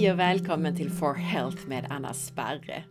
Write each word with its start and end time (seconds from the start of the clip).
Hej 0.00 0.12
och 0.12 0.18
välkommen 0.18 0.76
till 0.76 0.90
For 0.90 1.14
Health 1.14 1.68
med 1.68 1.86
Anna 1.90 2.14
Sparre. 2.14 2.84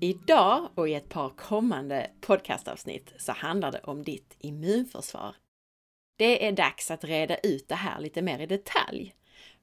Idag 0.00 0.68
och 0.74 0.88
i 0.88 0.94
ett 0.94 1.08
par 1.08 1.30
kommande 1.30 2.10
podcastavsnitt 2.20 3.12
så 3.18 3.32
handlar 3.32 3.72
det 3.72 3.80
om 3.80 4.02
ditt 4.02 4.36
immunförsvar. 4.38 5.36
Det 6.18 6.46
är 6.46 6.52
dags 6.52 6.90
att 6.90 7.04
reda 7.04 7.36
ut 7.36 7.68
det 7.68 7.74
här 7.74 8.00
lite 8.00 8.22
mer 8.22 8.38
i 8.38 8.46
detalj. 8.46 9.14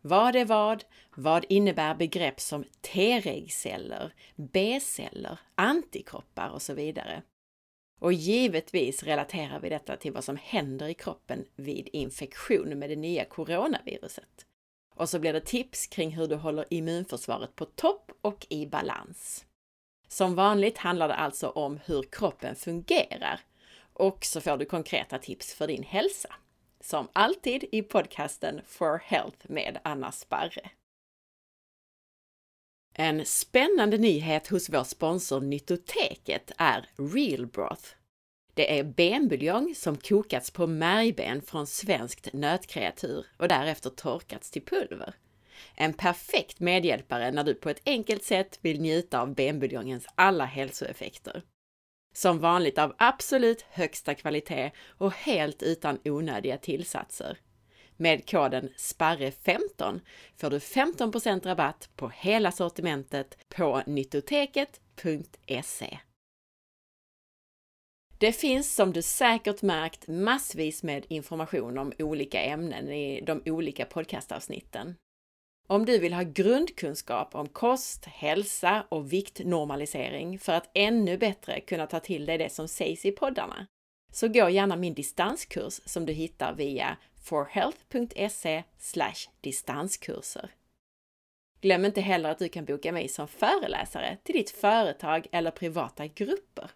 Vad 0.02 0.36
är 0.36 0.46
vad? 0.46 0.84
Vad 1.16 1.46
innebär 1.50 1.96
begrepp 1.96 2.40
som 2.40 2.64
T-regceller, 2.82 4.14
B-celler, 4.36 5.40
antikroppar 5.56 6.50
och 6.50 6.62
så 6.62 6.74
vidare? 6.74 7.22
Och 8.00 8.14
givetvis 8.14 9.04
relaterar 9.04 9.60
vi 9.60 9.70
detta 9.70 9.98
till 9.98 10.12
vad 10.12 10.24
som 10.24 10.38
händer 10.42 10.88
i 10.88 10.94
kroppen 10.94 11.46
vid 11.56 11.90
infektion 11.94 12.80
med 12.80 12.90
det 12.90 12.96
nya 12.96 13.26
coronaviruset. 13.26 14.46
Och 14.96 15.10
så 15.10 15.20
blir 15.20 15.34
det 15.34 15.46
tips 15.46 15.88
kring 15.88 16.12
hur 16.12 16.28
du 16.28 16.36
håller 16.36 16.66
immunförsvaret 16.70 17.56
på 17.56 17.66
topp 17.66 18.12
och 18.22 18.48
i 18.50 18.66
balans. 18.66 19.46
Som 20.08 20.36
vanligt 20.36 20.78
handlar 20.78 21.08
det 21.08 21.16
alltså 21.16 21.50
om 21.50 21.80
hur 21.86 22.04
kroppen 22.12 22.56
fungerar 22.56 23.40
och 23.94 24.26
så 24.26 24.42
får 24.42 24.58
du 24.58 24.66
konkreta 24.66 25.20
tips 25.20 25.54
för 25.54 25.68
din 25.68 25.84
hälsa. 25.84 26.34
Som 26.80 27.08
alltid 27.14 27.64
i 27.72 27.82
podcasten 27.82 28.62
For 28.66 28.98
Health 28.98 29.38
med 29.52 29.80
Anna 29.84 30.12
Sparre. 30.12 30.70
En 32.94 33.26
spännande 33.26 33.98
nyhet 33.98 34.48
hos 34.48 34.70
vår 34.70 34.84
sponsor 34.84 35.42
Nyttoteket 35.42 36.52
är 36.58 36.90
Real 36.98 37.46
Broth. 37.46 38.03
Det 38.54 38.80
är 38.80 38.84
benbuljong 38.84 39.76
som 39.76 39.98
kokats 39.98 40.52
på 40.52 40.68
märgben 40.68 41.42
från 41.42 41.68
svenskt 41.68 42.34
nötkreatur 42.34 43.26
och 43.38 43.48
därefter 43.48 43.90
torkats 43.90 44.52
till 44.52 44.66
pulver. 44.66 45.14
En 45.76 45.94
perfekt 45.94 46.60
medhjälpare 46.60 47.32
när 47.32 47.44
du 47.44 47.54
på 47.54 47.70
ett 47.70 47.82
enkelt 47.86 48.24
sätt 48.24 48.60
vill 48.62 48.82
njuta 48.82 49.22
av 49.22 49.36
benbuljongens 49.36 50.08
alla 50.16 50.46
hälsoeffekter. 50.46 51.44
Som 52.16 52.40
vanligt 52.40 52.78
av 52.78 52.96
absolut 52.98 53.66
högsta 53.70 54.16
kvalitet 54.16 54.72
och 54.98 55.14
helt 55.14 55.64
utan 55.64 56.00
onödiga 56.06 56.58
tillsatser. 56.58 57.38
Med 57.98 58.30
koden 58.30 58.70
SPARRE15 58.78 60.00
får 60.38 60.50
du 60.50 60.58
15% 60.58 61.46
rabatt 61.46 61.90
på 61.96 62.10
hela 62.10 62.52
sortimentet 62.52 63.38
på 63.50 63.84
nyttoteket.se. 63.86 66.00
Det 68.24 68.34
finns 68.34 68.76
som 68.76 68.94
du 68.94 69.02
säkert 69.02 69.62
märkt 69.62 70.08
massvis 70.08 70.84
med 70.84 71.06
information 71.08 71.78
om 71.78 71.94
olika 72.00 72.42
ämnen 72.42 72.90
i 72.90 73.22
de 73.22 73.42
olika 73.46 73.86
podcastavsnitten. 73.86 74.96
Om 75.68 75.86
du 75.86 76.00
vill 76.00 76.14
ha 76.14 76.24
grundkunskap 76.24 77.36
om 77.36 77.48
kost, 77.50 78.06
hälsa 78.06 78.86
och 78.90 79.14
viktnormalisering 79.14 80.40
för 80.40 80.54
att 80.54 80.70
ännu 80.74 81.18
bättre 81.18 81.60
kunna 81.60 81.88
ta 81.88 82.00
till 82.00 82.26
dig 82.26 82.38
det 82.38 82.50
som 82.50 82.68
sägs 82.68 83.06
i 83.06 83.12
poddarna, 83.12 83.68
så 84.12 84.28
gå 84.28 84.50
gärna 84.50 84.76
min 84.76 84.94
distanskurs 84.94 85.82
som 85.86 86.06
du 86.06 86.14
hittar 86.14 86.54
via 86.54 86.98
forhealth.se 87.24 88.64
distanskurser. 89.42 90.52
Glöm 91.62 91.86
inte 91.86 92.02
heller 92.02 92.30
att 92.30 92.40
du 92.40 92.50
kan 92.50 92.66
boka 92.66 92.92
mig 92.92 93.08
som 93.08 93.28
föreläsare 93.28 94.18
till 94.24 94.36
ditt 94.36 94.50
företag 94.50 95.28
eller 95.32 95.52
privata 95.52 96.08
grupper 96.08 96.72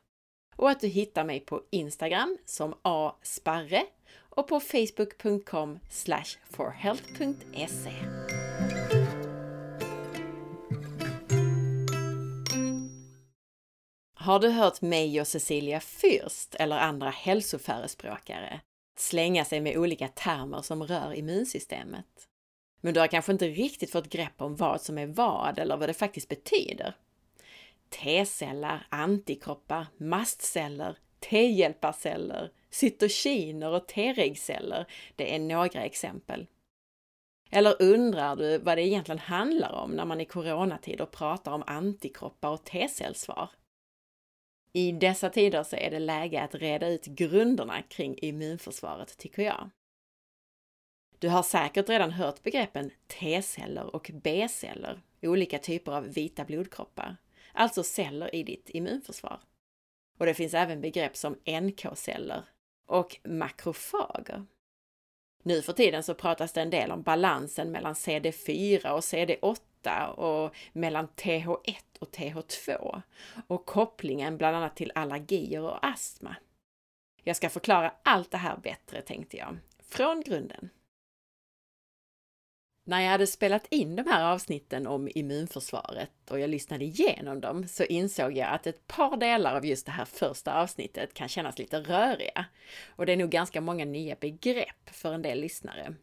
och 0.57 0.69
att 0.69 0.79
du 0.79 0.87
hittar 0.87 1.23
mig 1.23 1.39
på 1.39 1.61
Instagram 1.69 2.37
som 2.45 2.73
asparre 2.81 3.85
och 4.17 4.47
på 4.47 4.59
facebook.com 4.59 5.79
forhealth.se. 6.49 7.91
Har 14.19 14.39
du 14.39 14.49
hört 14.49 14.81
mig 14.81 15.21
och 15.21 15.27
Cecilia 15.27 15.79
Fürst 15.79 16.55
eller 16.59 16.77
andra 16.77 17.09
hälsoförespråkare 17.09 18.61
slänga 18.97 19.45
sig 19.45 19.61
med 19.61 19.77
olika 19.77 20.07
termer 20.07 20.61
som 20.61 20.83
rör 20.83 21.13
immunsystemet? 21.13 22.27
Men 22.81 22.93
du 22.93 22.99
har 22.99 23.07
kanske 23.07 23.31
inte 23.31 23.47
riktigt 23.47 23.91
fått 23.91 24.09
grepp 24.09 24.41
om 24.41 24.55
vad 24.55 24.81
som 24.81 24.97
är 24.97 25.07
vad 25.07 25.59
eller 25.59 25.77
vad 25.77 25.89
det 25.89 25.93
faktiskt 25.93 26.29
betyder? 26.29 26.95
T-celler, 27.89 28.87
antikroppar, 28.89 29.87
mastceller, 29.97 30.97
T-hjälparceller, 31.19 32.51
cytokiner 32.69 33.69
och 33.69 33.87
T-regceller, 33.87 34.85
det 35.15 35.35
är 35.35 35.39
några 35.39 35.85
exempel. 35.85 36.47
Eller 37.49 37.81
undrar 37.81 38.35
du 38.35 38.57
vad 38.57 38.77
det 38.77 38.87
egentligen 38.87 39.19
handlar 39.19 39.73
om 39.73 39.91
när 39.91 40.05
man 40.05 40.21
i 40.21 40.25
coronatider 40.25 41.05
pratar 41.05 41.51
om 41.51 41.63
antikroppar 41.67 42.49
och 42.49 42.63
T-cellsvar? 42.63 43.49
I 44.73 44.91
dessa 44.91 45.29
tider 45.29 45.63
så 45.63 45.75
är 45.75 45.91
det 45.91 45.99
läge 45.99 46.41
att 46.41 46.55
reda 46.55 46.87
ut 46.87 47.05
grunderna 47.05 47.81
kring 47.81 48.17
immunförsvaret, 48.17 49.17
tycker 49.17 49.43
jag. 49.43 49.69
Du 51.19 51.29
har 51.29 51.43
säkert 51.43 51.89
redan 51.89 52.11
hört 52.11 52.43
begreppen 52.43 52.91
T-celler 53.07 53.95
och 53.95 54.11
B-celler, 54.13 55.01
olika 55.21 55.59
typer 55.59 55.91
av 55.91 56.03
vita 56.13 56.45
blodkroppar, 56.45 57.17
alltså 57.57 57.83
celler 57.83 58.35
i 58.35 58.43
ditt 58.43 58.69
immunförsvar. 58.69 59.39
Och 60.17 60.25
det 60.25 60.33
finns 60.33 60.53
även 60.53 60.81
begrepp 60.81 61.17
som 61.17 61.35
NK-celler 61.45 62.43
och 62.85 63.17
makrofager. 63.23 64.45
Nu 65.43 65.61
för 65.61 65.73
tiden 65.73 66.03
så 66.03 66.13
pratas 66.13 66.53
det 66.53 66.61
en 66.61 66.69
del 66.69 66.91
om 66.91 67.01
balansen 67.01 67.71
mellan 67.71 67.93
CD4 67.93 68.89
och 68.89 68.99
CD8 68.99 70.05
och 70.07 70.55
mellan 70.73 71.07
TH1 71.07 71.75
och 71.99 72.15
TH2 72.15 73.01
och 73.47 73.65
kopplingen 73.65 74.37
bland 74.37 74.55
annat 74.55 74.75
till 74.75 74.91
allergier 74.95 75.61
och 75.61 75.85
astma. 75.85 76.35
Jag 77.23 77.35
ska 77.35 77.49
förklara 77.49 77.93
allt 78.03 78.31
det 78.31 78.37
här 78.37 78.57
bättre 78.57 79.01
tänkte 79.01 79.37
jag, 79.37 79.57
från 79.79 80.21
grunden. 80.21 80.69
När 82.87 83.01
jag 83.01 83.09
hade 83.09 83.27
spelat 83.27 83.67
in 83.69 83.95
de 83.95 84.07
här 84.07 84.33
avsnitten 84.33 84.87
om 84.87 85.09
immunförsvaret 85.15 86.11
och 86.29 86.39
jag 86.39 86.49
lyssnade 86.49 86.85
igenom 86.85 87.41
dem 87.41 87.67
så 87.67 87.83
insåg 87.83 88.37
jag 88.37 88.53
att 88.53 88.67
ett 88.67 88.87
par 88.87 89.17
delar 89.17 89.55
av 89.55 89.65
just 89.65 89.85
det 89.85 89.91
här 89.91 90.05
första 90.05 90.53
avsnittet 90.53 91.13
kan 91.13 91.27
kännas 91.27 91.59
lite 91.59 91.79
röriga. 91.79 92.45
Och 92.87 93.05
det 93.05 93.11
är 93.11 93.17
nog 93.17 93.29
ganska 93.29 93.61
många 93.61 93.85
nya 93.85 94.15
begrepp 94.15 94.89
för 94.91 95.13
en 95.13 95.21
del 95.21 95.39
lyssnare. 95.39 95.95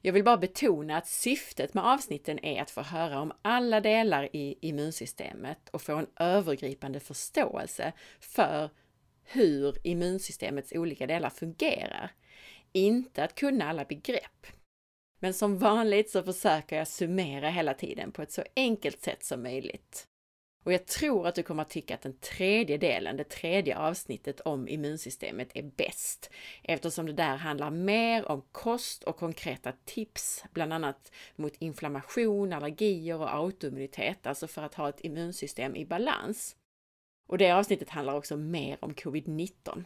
Jag 0.00 0.12
vill 0.12 0.24
bara 0.24 0.36
betona 0.36 0.96
att 0.96 1.06
syftet 1.06 1.74
med 1.74 1.84
avsnitten 1.84 2.44
är 2.44 2.62
att 2.62 2.70
få 2.70 2.82
höra 2.82 3.20
om 3.20 3.32
alla 3.42 3.80
delar 3.80 4.36
i 4.36 4.58
immunsystemet 4.60 5.68
och 5.70 5.82
få 5.82 5.96
en 5.96 6.06
övergripande 6.16 7.00
förståelse 7.00 7.92
för 8.20 8.70
hur 9.24 9.76
immunsystemets 9.82 10.72
olika 10.72 11.06
delar 11.06 11.30
fungerar. 11.30 12.10
Inte 12.72 13.24
att 13.24 13.34
kunna 13.34 13.70
alla 13.70 13.84
begrepp. 13.84 14.46
Men 15.22 15.34
som 15.34 15.58
vanligt 15.58 16.10
så 16.10 16.22
försöker 16.22 16.76
jag 16.76 16.88
summera 16.88 17.50
hela 17.50 17.74
tiden 17.74 18.12
på 18.12 18.22
ett 18.22 18.32
så 18.32 18.42
enkelt 18.56 19.02
sätt 19.02 19.24
som 19.24 19.42
möjligt. 19.42 20.06
Och 20.64 20.72
jag 20.72 20.86
tror 20.86 21.26
att 21.26 21.34
du 21.34 21.42
kommer 21.42 21.62
att 21.62 21.70
tycka 21.70 21.94
att 21.94 22.02
den 22.02 22.18
tredje 22.18 22.78
delen, 22.78 23.16
det 23.16 23.24
tredje 23.24 23.78
avsnittet 23.78 24.40
om 24.40 24.68
immunsystemet 24.68 25.48
är 25.54 25.62
bäst, 25.62 26.30
eftersom 26.62 27.06
det 27.06 27.12
där 27.12 27.36
handlar 27.36 27.70
mer 27.70 28.28
om 28.28 28.42
kost 28.52 29.04
och 29.04 29.16
konkreta 29.16 29.72
tips, 29.84 30.44
bland 30.52 30.72
annat 30.72 31.12
mot 31.36 31.56
inflammation, 31.58 32.52
allergier 32.52 33.20
och 33.20 33.34
autoimmunitet, 33.34 34.26
alltså 34.26 34.46
för 34.46 34.62
att 34.62 34.74
ha 34.74 34.88
ett 34.88 35.04
immunsystem 35.04 35.76
i 35.76 35.86
balans. 35.86 36.56
Och 37.28 37.38
det 37.38 37.50
avsnittet 37.50 37.90
handlar 37.90 38.14
också 38.14 38.36
mer 38.36 38.78
om 38.80 38.94
covid-19. 38.94 39.84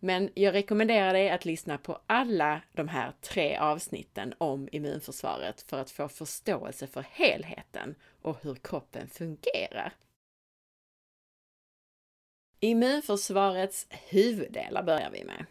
Men 0.00 0.30
jag 0.34 0.54
rekommenderar 0.54 1.12
dig 1.12 1.30
att 1.30 1.44
lyssna 1.44 1.78
på 1.78 2.00
alla 2.06 2.62
de 2.72 2.88
här 2.88 3.12
tre 3.20 3.56
avsnitten 3.56 4.34
om 4.38 4.68
immunförsvaret 4.72 5.62
för 5.62 5.78
att 5.78 5.90
få 5.90 6.08
förståelse 6.08 6.86
för 6.86 7.04
helheten 7.10 7.94
och 8.22 8.42
hur 8.42 8.54
kroppen 8.54 9.08
fungerar. 9.08 9.92
Immunförsvarets 12.60 13.86
huvuddelar 13.90 14.82
börjar 14.82 15.10
vi 15.10 15.24
med. 15.24 15.46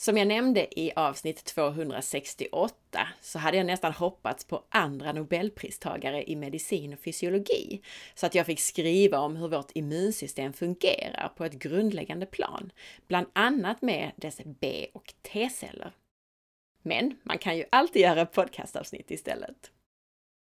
Som 0.00 0.16
jag 0.16 0.28
nämnde 0.28 0.80
i 0.80 0.92
avsnitt 0.96 1.44
268 1.44 3.08
så 3.20 3.38
hade 3.38 3.56
jag 3.56 3.66
nästan 3.66 3.92
hoppats 3.92 4.44
på 4.44 4.64
andra 4.68 5.12
nobelpristagare 5.12 6.30
i 6.30 6.36
medicin 6.36 6.92
och 6.92 6.98
fysiologi, 6.98 7.80
så 8.14 8.26
att 8.26 8.34
jag 8.34 8.46
fick 8.46 8.60
skriva 8.60 9.18
om 9.18 9.36
hur 9.36 9.48
vårt 9.48 9.70
immunsystem 9.74 10.52
fungerar 10.52 11.32
på 11.36 11.44
ett 11.44 11.52
grundläggande 11.52 12.26
plan, 12.26 12.72
bland 13.08 13.26
annat 13.32 13.82
med 13.82 14.12
dess 14.16 14.40
B 14.44 14.86
och 14.92 15.14
T-celler. 15.22 15.92
Men 16.82 17.18
man 17.22 17.38
kan 17.38 17.56
ju 17.56 17.64
alltid 17.70 18.02
göra 18.02 18.26
podcastavsnitt 18.26 19.10
istället. 19.10 19.70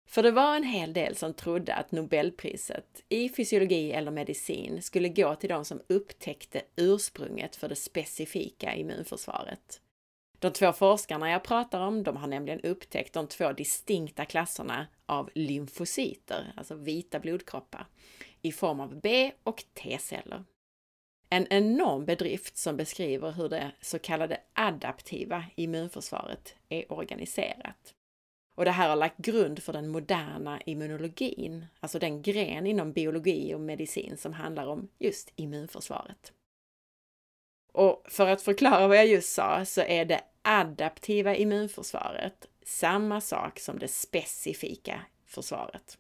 För 0.07 0.23
det 0.23 0.31
var 0.31 0.57
en 0.57 0.65
hel 0.65 0.93
del 0.93 1.17
som 1.17 1.35
trodde 1.35 1.75
att 1.75 1.93
Nobelpriset 1.93 3.03
i 3.09 3.29
fysiologi 3.29 3.93
eller 3.93 4.11
medicin 4.11 4.83
skulle 4.83 5.09
gå 5.09 5.35
till 5.35 5.49
de 5.49 5.65
som 5.65 5.81
upptäckte 5.89 6.63
ursprunget 6.77 7.57
för 7.57 7.69
det 7.69 7.77
specifika 7.77 8.75
immunförsvaret. 8.75 9.81
De 10.39 10.53
två 10.53 10.73
forskarna 10.73 11.31
jag 11.31 11.45
pratar 11.45 11.81
om, 11.81 12.03
de 12.03 12.17
har 12.17 12.27
nämligen 12.27 12.61
upptäckt 12.61 13.13
de 13.13 13.27
två 13.27 13.53
distinkta 13.53 14.25
klasserna 14.25 14.87
av 15.07 15.31
lymfocyter, 15.35 16.53
alltså 16.57 16.75
vita 16.75 17.21
blodkroppar, 17.21 17.87
i 18.43 18.53
form 18.53 18.81
av 18.81 19.01
B 19.01 19.33
och 19.43 19.65
T-celler. 19.75 20.45
En 21.31 21.47
enorm 21.51 22.05
bedrift 22.05 22.57
som 22.57 22.77
beskriver 22.77 23.33
hur 23.33 23.49
det 23.49 23.73
så 23.81 23.99
kallade 23.99 24.41
adaptiva 24.53 25.45
immunförsvaret 25.57 26.55
är 26.69 26.93
organiserat. 26.93 27.96
Och 28.57 28.65
det 28.65 28.71
här 28.71 28.89
har 28.89 28.97
lagt 28.97 29.19
grund 29.19 29.63
för 29.63 29.73
den 29.73 29.89
moderna 29.89 30.61
immunologin, 30.61 31.67
alltså 31.81 31.99
den 31.99 32.23
gren 32.23 32.67
inom 32.67 32.93
biologi 32.93 33.55
och 33.55 33.61
medicin 33.61 34.17
som 34.17 34.33
handlar 34.33 34.67
om 34.67 34.89
just 34.99 35.33
immunförsvaret. 35.37 36.33
Och 37.73 38.07
för 38.09 38.27
att 38.29 38.43
förklara 38.43 38.89
vad 38.89 38.97
jag 38.97 39.07
just 39.07 39.33
sa 39.33 39.65
så 39.65 39.81
är 39.81 40.05
det 40.05 40.21
adaptiva 40.43 41.37
immunförsvaret 41.37 42.49
samma 42.63 43.21
sak 43.21 43.59
som 43.61 43.79
det 43.79 43.89
specifika 43.89 45.01
försvaret. 45.27 45.99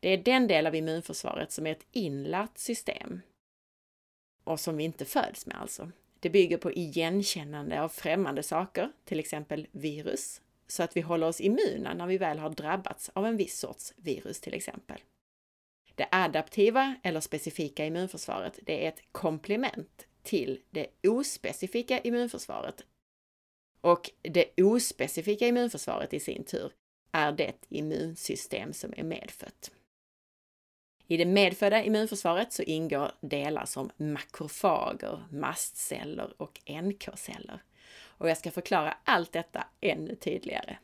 Det 0.00 0.08
är 0.08 0.18
den 0.18 0.46
del 0.46 0.66
av 0.66 0.74
immunförsvaret 0.74 1.52
som 1.52 1.66
är 1.66 1.72
ett 1.72 1.86
inlärt 1.92 2.58
system 2.58 3.20
och 4.44 4.60
som 4.60 4.76
vi 4.76 4.84
inte 4.84 5.04
föds 5.04 5.46
med 5.46 5.56
alltså. 5.60 5.90
Det 6.20 6.30
bygger 6.30 6.58
på 6.58 6.72
igenkännande 6.72 7.82
av 7.82 7.88
främmande 7.88 8.42
saker, 8.42 8.92
till 9.04 9.20
exempel 9.20 9.66
virus, 9.72 10.40
så 10.72 10.82
att 10.82 10.96
vi 10.96 11.00
håller 11.00 11.26
oss 11.26 11.40
immuna 11.40 11.94
när 11.94 12.06
vi 12.06 12.18
väl 12.18 12.38
har 12.38 12.50
drabbats 12.50 13.10
av 13.14 13.26
en 13.26 13.36
viss 13.36 13.58
sorts 13.58 13.92
virus 13.96 14.40
till 14.40 14.54
exempel. 14.54 15.00
Det 15.94 16.08
adaptiva 16.10 16.94
eller 17.02 17.20
specifika 17.20 17.86
immunförsvaret, 17.86 18.58
det 18.62 18.84
är 18.84 18.88
ett 18.88 19.02
komplement 19.12 20.06
till 20.22 20.60
det 20.70 20.86
ospecifika 21.08 22.00
immunförsvaret. 22.00 22.84
Och 23.80 24.10
det 24.22 24.62
ospecifika 24.62 25.46
immunförsvaret 25.46 26.14
i 26.14 26.20
sin 26.20 26.44
tur 26.44 26.72
är 27.12 27.32
det 27.32 27.66
immunsystem 27.68 28.72
som 28.72 28.94
är 28.96 29.02
medfött. 29.02 29.70
I 31.06 31.16
det 31.16 31.26
medfödda 31.26 31.84
immunförsvaret 31.84 32.52
så 32.52 32.62
ingår 32.62 33.12
delar 33.20 33.64
som 33.64 33.90
makrofager, 33.96 35.24
mastceller 35.30 36.42
och 36.42 36.60
NK-celler. 36.82 37.62
Och 38.22 38.30
jag 38.30 38.38
ska 38.38 38.50
förklara 38.50 38.96
allt 39.04 39.32
detta 39.32 39.66
ännu 39.80 40.14
tydligare. 40.14 40.78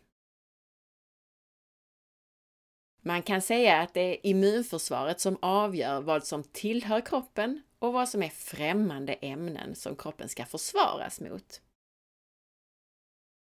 Man 3.01 3.23
kan 3.23 3.43
säga 3.43 3.81
att 3.81 3.95
det 3.95 4.01
är 4.01 4.27
immunförsvaret 4.27 5.21
som 5.21 5.39
avgör 5.43 6.01
vad 6.01 6.27
som 6.27 6.43
tillhör 6.43 7.01
kroppen 7.01 7.63
och 7.79 7.93
vad 7.93 8.09
som 8.09 8.23
är 8.23 8.29
främmande 8.29 9.13
ämnen 9.13 9.75
som 9.75 9.97
kroppen 9.97 10.29
ska 10.29 10.45
försvaras 10.45 11.21
mot. 11.21 11.63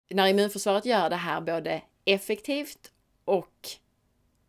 När 0.10 0.28
immunförsvaret 0.28 0.86
gör 0.86 1.10
det 1.10 1.16
här 1.16 1.42
både 1.42 1.82
effektivt 2.06 2.92
och 3.26 3.68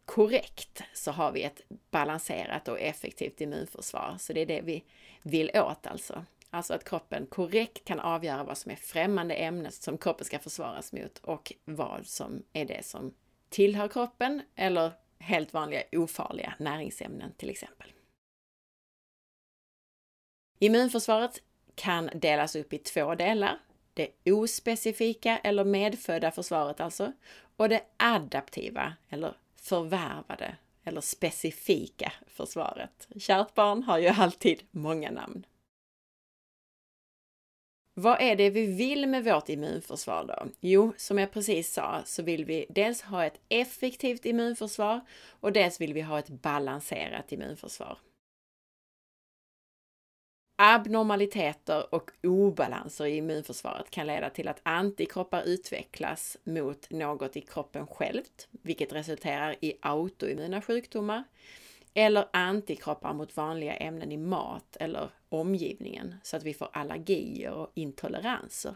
korrekt 0.04 0.82
så 0.94 1.10
har 1.10 1.32
vi 1.32 1.42
ett 1.42 1.62
balanserat 1.90 2.68
och 2.68 2.80
effektivt 2.80 3.40
immunförsvar. 3.40 4.16
Så 4.18 4.32
det 4.32 4.40
är 4.40 4.46
det 4.46 4.60
vi 4.60 4.84
vill 5.22 5.50
åt 5.54 5.86
alltså. 5.86 6.24
Alltså 6.50 6.74
att 6.74 6.84
kroppen 6.84 7.26
korrekt 7.26 7.84
kan 7.84 8.00
avgöra 8.00 8.44
vad 8.44 8.58
som 8.58 8.70
är 8.70 8.76
främmande 8.76 9.34
ämnen 9.34 9.72
som 9.72 9.98
kroppen 9.98 10.24
ska 10.24 10.38
försvaras 10.38 10.92
mot 10.92 11.18
och 11.18 11.52
vad 11.64 12.06
som 12.06 12.42
är 12.52 12.64
det 12.64 12.84
som 12.84 13.14
tillhör 13.48 13.88
kroppen 13.88 14.42
eller 14.54 14.92
helt 15.18 15.52
vanliga 15.52 15.82
ofarliga 15.92 16.54
näringsämnen 16.58 17.32
till 17.36 17.50
exempel. 17.50 17.92
Immunförsvaret 20.58 21.42
kan 21.74 22.10
delas 22.14 22.56
upp 22.56 22.72
i 22.72 22.78
två 22.78 23.14
delar. 23.14 23.58
Det 23.94 24.32
ospecifika 24.32 25.38
eller 25.38 25.64
medfödda 25.64 26.30
försvaret 26.30 26.80
alltså 26.80 27.12
och 27.56 27.68
det 27.68 27.82
adaptiva 27.96 28.92
eller 29.08 29.34
förvärvade 29.56 30.56
eller 30.84 31.00
specifika 31.00 32.12
försvaret. 32.26 33.08
Kärt 33.18 33.54
barn 33.54 33.82
har 33.82 33.98
ju 33.98 34.08
alltid 34.08 34.62
många 34.70 35.10
namn. 35.10 35.46
Vad 38.00 38.20
är 38.20 38.36
det 38.36 38.50
vi 38.50 38.66
vill 38.66 39.06
med 39.06 39.24
vårt 39.24 39.48
immunförsvar 39.48 40.24
då? 40.24 40.46
Jo, 40.60 40.92
som 40.96 41.18
jag 41.18 41.32
precis 41.32 41.72
sa 41.72 42.02
så 42.04 42.22
vill 42.22 42.44
vi 42.44 42.66
dels 42.68 43.02
ha 43.02 43.24
ett 43.24 43.40
effektivt 43.48 44.26
immunförsvar 44.26 45.00
och 45.40 45.52
dels 45.52 45.80
vill 45.80 45.94
vi 45.94 46.00
ha 46.00 46.18
ett 46.18 46.28
balanserat 46.28 47.32
immunförsvar. 47.32 47.98
Abnormaliteter 50.62 51.94
och 51.94 52.10
obalanser 52.22 53.06
i 53.06 53.16
immunförsvaret 53.16 53.90
kan 53.90 54.06
leda 54.06 54.30
till 54.30 54.48
att 54.48 54.60
antikroppar 54.62 55.42
utvecklas 55.42 56.36
mot 56.44 56.90
något 56.90 57.36
i 57.36 57.40
kroppen 57.40 57.86
självt, 57.86 58.48
vilket 58.50 58.92
resulterar 58.92 59.56
i 59.60 59.74
autoimmuna 59.80 60.62
sjukdomar, 60.62 61.24
eller 61.94 62.28
antikroppar 62.32 63.14
mot 63.14 63.36
vanliga 63.36 63.76
ämnen 63.76 64.12
i 64.12 64.16
mat 64.16 64.76
eller 64.80 65.10
omgivningen 65.28 66.14
så 66.22 66.36
att 66.36 66.42
vi 66.42 66.54
får 66.54 66.69
allergier 66.72 67.52
och 67.52 67.72
intoleranser. 67.75 68.75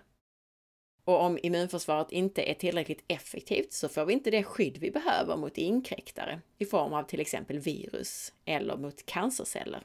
Och 1.04 1.20
om 1.20 1.38
immunförsvaret 1.42 2.12
inte 2.12 2.42
är 2.42 2.54
tillräckligt 2.54 3.04
effektivt 3.08 3.72
så 3.72 3.88
får 3.88 4.04
vi 4.04 4.12
inte 4.12 4.30
det 4.30 4.44
skydd 4.44 4.78
vi 4.78 4.90
behöver 4.90 5.36
mot 5.36 5.58
inkräktare 5.58 6.40
i 6.58 6.64
form 6.64 6.92
av 6.92 7.02
till 7.02 7.20
exempel 7.20 7.58
virus 7.58 8.32
eller 8.44 8.76
mot 8.76 9.06
cancerceller. 9.06 9.82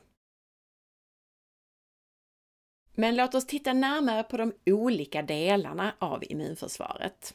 Men 2.95 3.15
låt 3.15 3.35
oss 3.35 3.47
titta 3.47 3.73
närmare 3.73 4.23
på 4.23 4.37
de 4.37 4.53
olika 4.65 5.21
delarna 5.21 5.95
av 5.99 6.23
immunförsvaret. 6.23 7.33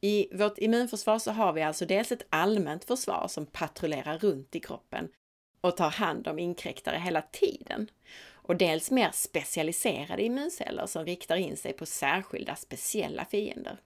I 0.00 0.36
vårt 0.36 0.58
immunförsvar 0.58 1.18
så 1.18 1.30
har 1.30 1.52
vi 1.52 1.62
alltså 1.62 1.86
dels 1.86 2.12
ett 2.12 2.26
allmänt 2.30 2.84
försvar 2.84 3.28
som 3.28 3.46
patrullerar 3.46 4.18
runt 4.18 4.56
i 4.56 4.60
kroppen 4.60 5.08
och 5.68 5.76
tar 5.76 5.90
hand 5.90 6.28
om 6.28 6.38
inkräktare 6.38 6.96
hela 6.96 7.22
tiden. 7.22 7.90
Och 8.32 8.56
dels 8.56 8.90
mer 8.90 9.10
specialiserade 9.12 10.22
immunceller 10.22 10.86
som 10.86 11.04
riktar 11.04 11.36
in 11.36 11.56
sig 11.56 11.72
på 11.72 11.86
särskilda 11.86 12.56
speciella 12.56 13.24
fiender. 13.24 13.80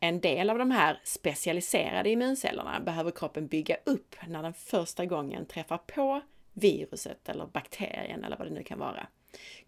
En 0.00 0.20
del 0.20 0.50
av 0.50 0.58
de 0.58 0.70
här 0.70 1.00
specialiserade 1.04 2.10
immuncellerna 2.10 2.80
behöver 2.80 3.10
kroppen 3.10 3.46
bygga 3.46 3.76
upp 3.84 4.16
när 4.26 4.42
den 4.42 4.54
första 4.54 5.06
gången 5.06 5.46
träffar 5.46 5.78
på 5.78 6.20
viruset 6.52 7.28
eller 7.28 7.46
bakterien 7.46 8.24
eller 8.24 8.36
vad 8.36 8.46
det 8.46 8.54
nu 8.54 8.62
kan 8.62 8.78
vara. 8.78 9.06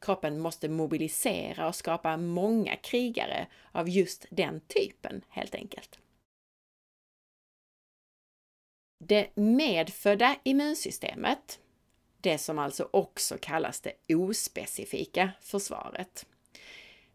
Kroppen 0.00 0.38
måste 0.38 0.68
mobilisera 0.68 1.68
och 1.68 1.74
skapa 1.74 2.16
många 2.16 2.76
krigare 2.76 3.46
av 3.72 3.88
just 3.88 4.26
den 4.30 4.60
typen 4.60 5.24
helt 5.28 5.54
enkelt. 5.54 5.98
Det 9.06 9.36
medfödda 9.36 10.36
immunsystemet, 10.42 11.58
det 12.20 12.38
som 12.38 12.58
alltså 12.58 12.88
också 12.90 13.36
kallas 13.40 13.80
det 13.80 14.14
ospecifika 14.14 15.30
försvaret. 15.40 16.26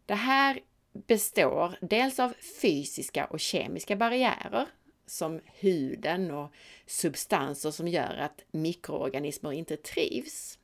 Det 0.06 0.14
här 0.14 0.60
består 0.92 1.78
dels 1.80 2.20
av 2.20 2.32
fysiska 2.62 3.24
och 3.24 3.40
kemiska 3.40 3.96
barriärer 3.96 4.66
som 5.06 5.40
huden 5.44 6.30
och 6.30 6.52
substanser 6.86 7.70
som 7.70 7.88
gör 7.88 8.16
att 8.16 8.44
mikroorganismer 8.50 9.52
inte 9.52 9.76
trivs. 9.76 10.58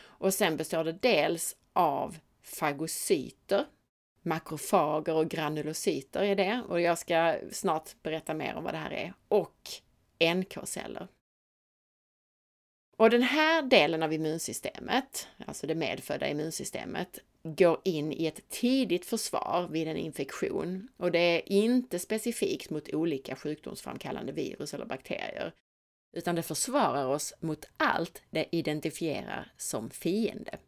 Och 0.00 0.34
sen 0.34 0.56
består 0.56 0.84
det 0.84 0.92
dels 0.92 1.56
av 1.72 2.18
fagocyter, 2.42 3.66
makrofager 4.22 5.14
och 5.14 5.28
granulocyter 5.28 6.22
är 6.22 6.36
det 6.36 6.62
och 6.68 6.80
jag 6.80 6.98
ska 6.98 7.36
snart 7.52 8.02
berätta 8.02 8.34
mer 8.34 8.54
om 8.54 8.64
vad 8.64 8.74
det 8.74 8.78
här 8.78 8.92
är, 8.92 9.14
och 9.28 9.70
NK-celler. 10.20 11.08
Och 12.96 13.10
den 13.10 13.22
här 13.22 13.62
delen 13.62 14.02
av 14.02 14.12
immunsystemet, 14.12 15.28
alltså 15.46 15.66
det 15.66 15.74
medfödda 15.74 16.28
immunsystemet, 16.28 17.18
går 17.42 17.80
in 17.84 18.12
i 18.12 18.26
ett 18.26 18.48
tidigt 18.48 19.06
försvar 19.06 19.68
vid 19.70 19.88
en 19.88 19.96
infektion 19.96 20.88
och 20.96 21.12
det 21.12 21.18
är 21.18 21.52
inte 21.52 21.98
specifikt 21.98 22.70
mot 22.70 22.94
olika 22.94 23.36
sjukdomsframkallande 23.36 24.32
virus 24.32 24.74
eller 24.74 24.86
bakterier, 24.86 25.52
utan 26.16 26.34
det 26.34 26.42
försvarar 26.42 27.06
oss 27.06 27.34
mot 27.40 27.68
allt 27.76 28.22
det 28.30 28.56
identifierar 28.56 29.52
som 29.56 29.90
fiende. 29.90 30.58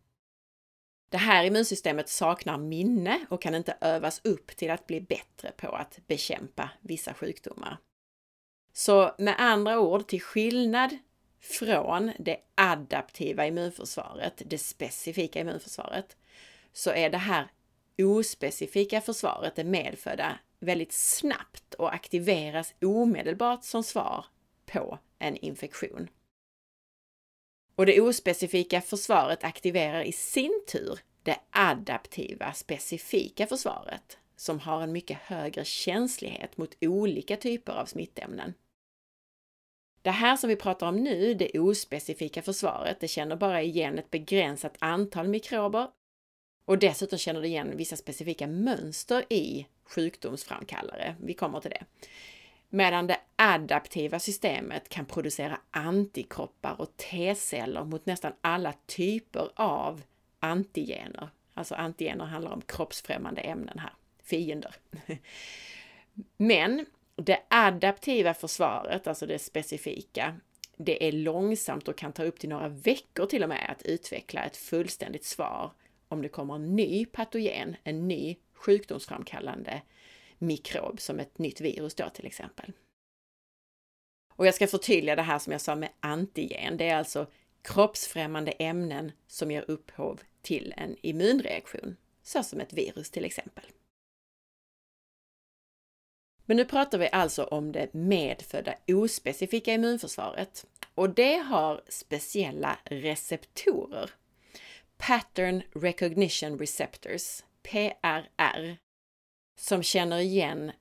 Det 1.10 1.18
här 1.18 1.44
immunsystemet 1.44 2.08
saknar 2.08 2.58
minne 2.58 3.26
och 3.30 3.42
kan 3.42 3.54
inte 3.54 3.76
övas 3.80 4.20
upp 4.24 4.56
till 4.56 4.70
att 4.70 4.86
bli 4.86 5.00
bättre 5.00 5.52
på 5.56 5.68
att 5.68 5.98
bekämpa 6.06 6.70
vissa 6.80 7.14
sjukdomar. 7.14 7.78
Så 8.72 9.14
med 9.18 9.34
andra 9.38 9.80
ord, 9.80 10.06
till 10.06 10.22
skillnad 10.22 10.98
från 11.40 12.12
det 12.18 12.36
adaptiva 12.54 13.46
immunförsvaret, 13.46 14.42
det 14.46 14.58
specifika 14.58 15.40
immunförsvaret, 15.40 16.16
så 16.72 16.90
är 16.90 17.10
det 17.10 17.18
här 17.18 17.50
ospecifika 18.02 19.00
försvaret, 19.00 19.56
det 19.56 19.64
medfödda, 19.64 20.38
väldigt 20.58 20.92
snabbt 20.92 21.74
och 21.74 21.94
aktiveras 21.94 22.74
omedelbart 22.80 23.64
som 23.64 23.82
svar 23.82 24.24
på 24.66 24.98
en 25.18 25.36
infektion. 25.36 26.08
Och 27.76 27.86
det 27.86 28.00
ospecifika 28.00 28.80
försvaret 28.80 29.44
aktiverar 29.44 30.02
i 30.02 30.12
sin 30.12 30.62
tur 30.72 31.00
det 31.22 31.40
adaptiva 31.50 32.52
specifika 32.52 33.46
försvaret 33.46 34.18
som 34.40 34.58
har 34.58 34.82
en 34.82 34.92
mycket 34.92 35.18
högre 35.18 35.64
känslighet 35.64 36.56
mot 36.56 36.76
olika 36.80 37.36
typer 37.36 37.72
av 37.72 37.86
smittämnen. 37.86 38.54
Det 40.02 40.10
här 40.10 40.36
som 40.36 40.48
vi 40.48 40.56
pratar 40.56 40.88
om 40.88 40.96
nu, 40.96 41.34
det 41.34 41.58
ospecifika 41.58 42.42
försvaret, 42.42 43.00
det 43.00 43.08
känner 43.08 43.36
bara 43.36 43.62
igen 43.62 43.98
ett 43.98 44.10
begränsat 44.10 44.76
antal 44.78 45.28
mikrober 45.28 45.88
och 46.64 46.78
dessutom 46.78 47.18
känner 47.18 47.40
det 47.40 47.46
igen 47.46 47.76
vissa 47.76 47.96
specifika 47.96 48.46
mönster 48.46 49.32
i 49.32 49.66
sjukdomsframkallare. 49.84 51.16
Vi 51.20 51.34
kommer 51.34 51.60
till 51.60 51.70
det. 51.70 51.84
Medan 52.68 53.06
det 53.06 53.20
adaptiva 53.36 54.18
systemet 54.18 54.88
kan 54.88 55.06
producera 55.06 55.60
antikroppar 55.70 56.80
och 56.80 56.96
T-celler 56.96 57.84
mot 57.84 58.06
nästan 58.06 58.32
alla 58.40 58.74
typer 58.86 59.50
av 59.54 60.02
antigener. 60.38 61.28
Alltså 61.54 61.74
antigener 61.74 62.24
handlar 62.24 62.52
om 62.52 62.60
kroppsfrämmande 62.60 63.40
ämnen 63.40 63.78
här, 63.78 63.92
fiender. 64.30 64.74
Men 66.36 66.86
det 67.16 67.42
adaptiva 67.48 68.34
försvaret, 68.34 69.06
alltså 69.06 69.26
det 69.26 69.38
specifika, 69.38 70.36
det 70.76 71.08
är 71.08 71.12
långsamt 71.12 71.88
och 71.88 71.98
kan 71.98 72.12
ta 72.12 72.24
upp 72.24 72.38
till 72.38 72.48
några 72.48 72.68
veckor 72.68 73.26
till 73.26 73.42
och 73.42 73.48
med 73.48 73.70
att 73.70 73.82
utveckla 73.82 74.44
ett 74.44 74.56
fullständigt 74.56 75.24
svar 75.24 75.72
om 76.08 76.22
det 76.22 76.28
kommer 76.28 76.54
en 76.54 76.76
ny 76.76 77.06
patogen, 77.06 77.76
en 77.84 78.08
ny 78.08 78.36
sjukdomsframkallande 78.52 79.82
mikrob 80.38 81.00
som 81.00 81.20
ett 81.20 81.38
nytt 81.38 81.60
virus 81.60 81.94
då 81.94 82.08
till 82.08 82.26
exempel. 82.26 82.72
Och 84.34 84.46
jag 84.46 84.54
ska 84.54 84.66
förtydliga 84.66 85.16
det 85.16 85.22
här 85.22 85.38
som 85.38 85.52
jag 85.52 85.60
sa 85.60 85.76
med 85.76 85.90
antigen. 86.00 86.76
Det 86.76 86.88
är 86.88 86.96
alltså 86.96 87.26
kroppsfrämmande 87.62 88.50
ämnen 88.50 89.12
som 89.26 89.50
ger 89.50 89.70
upphov 89.70 90.20
till 90.42 90.74
en 90.76 90.96
immunreaktion, 91.02 91.96
såsom 92.22 92.60
ett 92.60 92.72
virus 92.72 93.10
till 93.10 93.24
exempel. 93.24 93.64
Men 96.50 96.56
nu 96.56 96.64
pratar 96.64 96.98
vi 96.98 97.08
alltså 97.12 97.44
om 97.44 97.72
det 97.72 97.94
medfödda 97.94 98.74
ospecifika 98.88 99.74
immunförsvaret 99.74 100.66
och 100.94 101.10
det 101.10 101.36
har 101.36 101.82
speciella 101.88 102.78
receptorer. 102.84 104.10
Pattern 104.96 105.62
Recognition 105.72 106.58
Receptors, 106.58 107.42
PRR, 107.62 108.76
som 109.60 109.82
känner 109.82 110.18
igen 110.18 110.72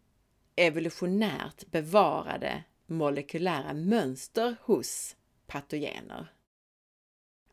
evolutionärt 0.56 1.66
bevarade 1.72 2.64
molekylära 2.86 3.74
mönster 3.74 4.56
hos 4.62 5.16
patogener. 5.48 6.28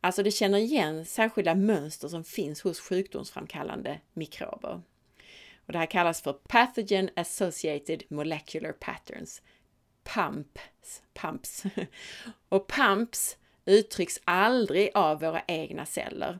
Alltså 0.01 0.23
det 0.23 0.31
känner 0.31 0.59
igen 0.59 1.07
särskilda 1.07 1.55
mönster 1.55 2.09
som 2.09 2.25
finns 2.25 2.63
hos 2.63 2.81
sjukdomsframkallande 2.81 4.01
mikrober. 4.13 4.83
Och 5.67 5.73
det 5.73 5.79
här 5.79 5.87
kallas 5.87 6.21
för 6.21 6.33
Pathogen 6.33 7.11
Associated 7.17 8.03
Molecular 8.09 8.73
Patterns, 8.73 9.43
PAMPs. 10.05 11.03
PAMPs. 11.15 11.65
Och 12.49 12.67
PAMPs 12.67 13.37
uttrycks 13.65 14.21
aldrig 14.25 14.91
av 14.95 15.21
våra 15.21 15.43
egna 15.47 15.87
celler. 15.87 16.39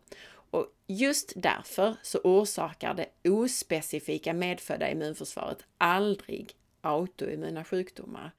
Och 0.51 0.67
just 0.87 1.33
därför 1.37 1.97
så 2.03 2.19
orsakar 2.19 2.95
det 2.95 3.31
ospecifika 3.31 4.35
medfödda 4.35 4.91
immunförsvaret 4.91 5.65
aldrig 5.79 6.53
autoimmuna 6.81 7.65
sjukdomar. 7.65 8.31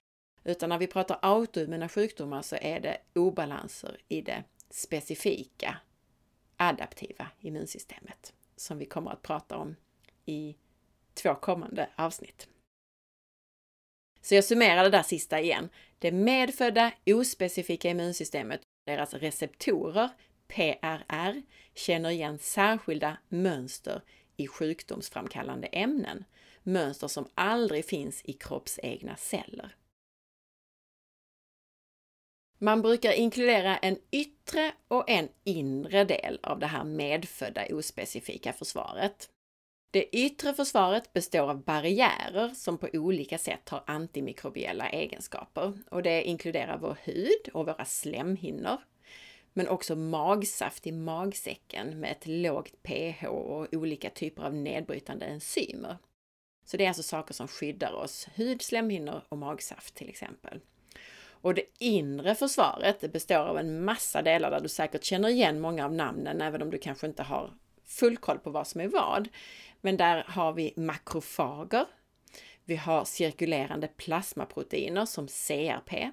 Utan 0.43 0.69
när 0.69 0.77
vi 0.77 0.87
pratar 0.87 1.19
autoimmuna 1.21 1.89
sjukdomar 1.89 2.41
så 2.41 2.55
är 2.61 2.79
det 2.79 2.97
obalanser 3.15 3.97
i 4.07 4.21
det 4.21 4.43
specifika 4.69 5.77
adaptiva 6.57 7.27
immunsystemet 7.39 8.33
som 8.55 8.77
vi 8.77 8.85
kommer 8.85 9.11
att 9.11 9.21
prata 9.21 9.57
om 9.57 9.75
i 10.25 10.55
två 11.17 11.35
kommande 11.35 11.89
avsnitt. 11.95 12.47
Så 14.21 14.35
jag 14.35 14.43
summerar 14.43 14.83
det 14.83 14.89
där 14.89 15.03
sista 15.03 15.39
igen. 15.39 15.69
Det 15.99 16.11
medfödda 16.11 16.91
ospecifika 17.05 17.89
immunsystemet, 17.89 18.61
deras 18.85 19.13
receptorer, 19.13 20.09
PRR, 20.47 21.41
känner 21.73 22.09
igen 22.09 22.39
särskilda 22.39 23.17
mönster 23.29 24.01
i 24.37 24.47
sjukdomsframkallande 24.47 25.67
ämnen. 25.67 26.23
Mönster 26.63 27.07
som 27.07 27.29
aldrig 27.35 27.85
finns 27.85 28.21
i 28.25 28.33
kroppsegna 28.33 29.15
celler. 29.15 29.75
Man 32.59 32.81
brukar 32.81 33.11
inkludera 33.11 33.77
en 33.77 33.97
yttre 34.11 34.71
och 34.87 35.09
en 35.09 35.29
inre 35.43 36.03
del 36.03 36.39
av 36.43 36.59
det 36.59 36.67
här 36.67 36.83
medfödda 36.83 37.75
ospecifika 37.75 38.53
försvaret. 38.53 39.29
Det 39.91 40.15
yttre 40.15 40.53
försvaret 40.53 41.13
består 41.13 41.49
av 41.49 41.63
barriärer 41.63 42.49
som 42.49 42.77
på 42.77 42.89
olika 42.93 43.37
sätt 43.37 43.69
har 43.69 43.83
antimikrobiella 43.87 44.89
egenskaper 44.89 45.73
och 45.89 46.03
det 46.03 46.23
inkluderar 46.23 46.77
vår 46.77 46.97
hud 47.03 47.53
och 47.53 47.65
våra 47.65 47.85
slemhinnor, 47.85 48.77
men 49.53 49.67
också 49.67 49.95
magsaft 49.95 50.87
i 50.87 50.91
magsäcken 50.91 51.99
med 51.99 52.11
ett 52.11 52.27
lågt 52.27 52.83
pH 52.83 53.25
och 53.25 53.67
olika 53.71 54.09
typer 54.09 54.43
av 54.43 54.53
nedbrytande 54.53 55.25
enzymer. 55.25 55.97
Så 56.65 56.77
det 56.77 56.83
är 56.83 56.87
alltså 56.87 57.03
saker 57.03 57.33
som 57.33 57.47
skyddar 57.47 57.93
oss, 57.93 58.27
hud, 58.35 58.61
slemhinnor 58.61 59.21
och 59.29 59.37
magsaft 59.37 59.95
till 59.95 60.09
exempel. 60.09 60.59
Och 61.41 61.53
det 61.53 61.65
inre 61.79 62.35
försvaret 62.35 63.11
består 63.13 63.39
av 63.39 63.57
en 63.57 63.85
massa 63.85 64.21
delar 64.21 64.51
där 64.51 64.59
du 64.59 64.69
säkert 64.69 65.03
känner 65.03 65.29
igen 65.29 65.59
många 65.59 65.85
av 65.85 65.93
namnen, 65.93 66.41
även 66.41 66.61
om 66.61 66.71
du 66.71 66.77
kanske 66.77 67.07
inte 67.07 67.23
har 67.23 67.53
full 67.87 68.17
koll 68.17 68.39
på 68.39 68.49
vad 68.49 68.67
som 68.67 68.81
är 68.81 68.87
vad. 68.87 69.29
Men 69.81 69.97
där 69.97 70.23
har 70.27 70.53
vi 70.53 70.73
makrofager. 70.75 71.85
Vi 72.65 72.75
har 72.75 73.05
cirkulerande 73.05 73.87
plasmaproteiner 73.87 75.05
som 75.05 75.27
CRP. 75.27 76.11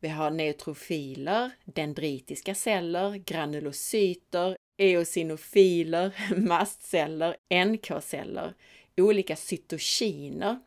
Vi 0.00 0.08
har 0.08 0.30
neutrofiler, 0.30 1.50
dendritiska 1.64 2.54
celler, 2.54 3.16
granulocyter, 3.16 4.56
eosinofiler, 4.78 6.34
mastceller, 6.36 7.36
NK-celler, 7.64 8.54
olika 8.96 9.36
cytokiner. 9.36 10.58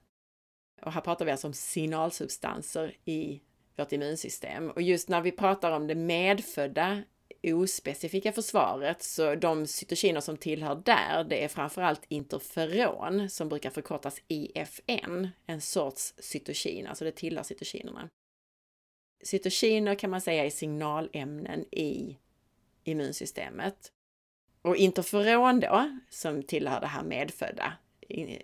Och 0.81 0.91
här 0.91 1.01
pratar 1.01 1.25
vi 1.25 1.31
alltså 1.31 1.47
om 1.47 1.53
signalsubstanser 1.53 2.97
i 3.05 3.41
vårt 3.77 3.91
immunsystem. 3.91 4.71
Och 4.71 4.81
just 4.81 5.09
när 5.09 5.21
vi 5.21 5.31
pratar 5.31 5.71
om 5.71 5.87
det 5.87 5.95
medfödda 5.95 7.03
ospecifika 7.43 8.31
försvaret, 8.31 9.03
så 9.03 9.35
de 9.35 9.67
cytokiner 9.67 10.21
som 10.21 10.37
tillhör 10.37 10.75
där, 10.85 11.23
det 11.23 11.43
är 11.43 11.47
framförallt 11.47 12.01
interferon 12.07 13.29
som 13.29 13.49
brukar 13.49 13.69
förkortas 13.69 14.21
IFN, 14.27 15.27
en 15.45 15.61
sorts 15.61 16.13
cytokin, 16.17 16.87
alltså 16.87 17.05
det 17.05 17.11
tillhör 17.11 17.43
cytokinerna. 17.43 18.09
Cytokiner 19.23 19.95
kan 19.95 20.09
man 20.09 20.21
säga 20.21 20.45
är 20.45 20.49
signalämnen 20.49 21.65
i 21.71 22.17
immunsystemet. 22.83 23.91
Och 24.61 24.75
interferon 24.75 25.59
då, 25.59 25.99
som 26.09 26.43
tillhör 26.43 26.81
det 26.81 26.87
här 26.87 27.03
medfödda 27.03 27.73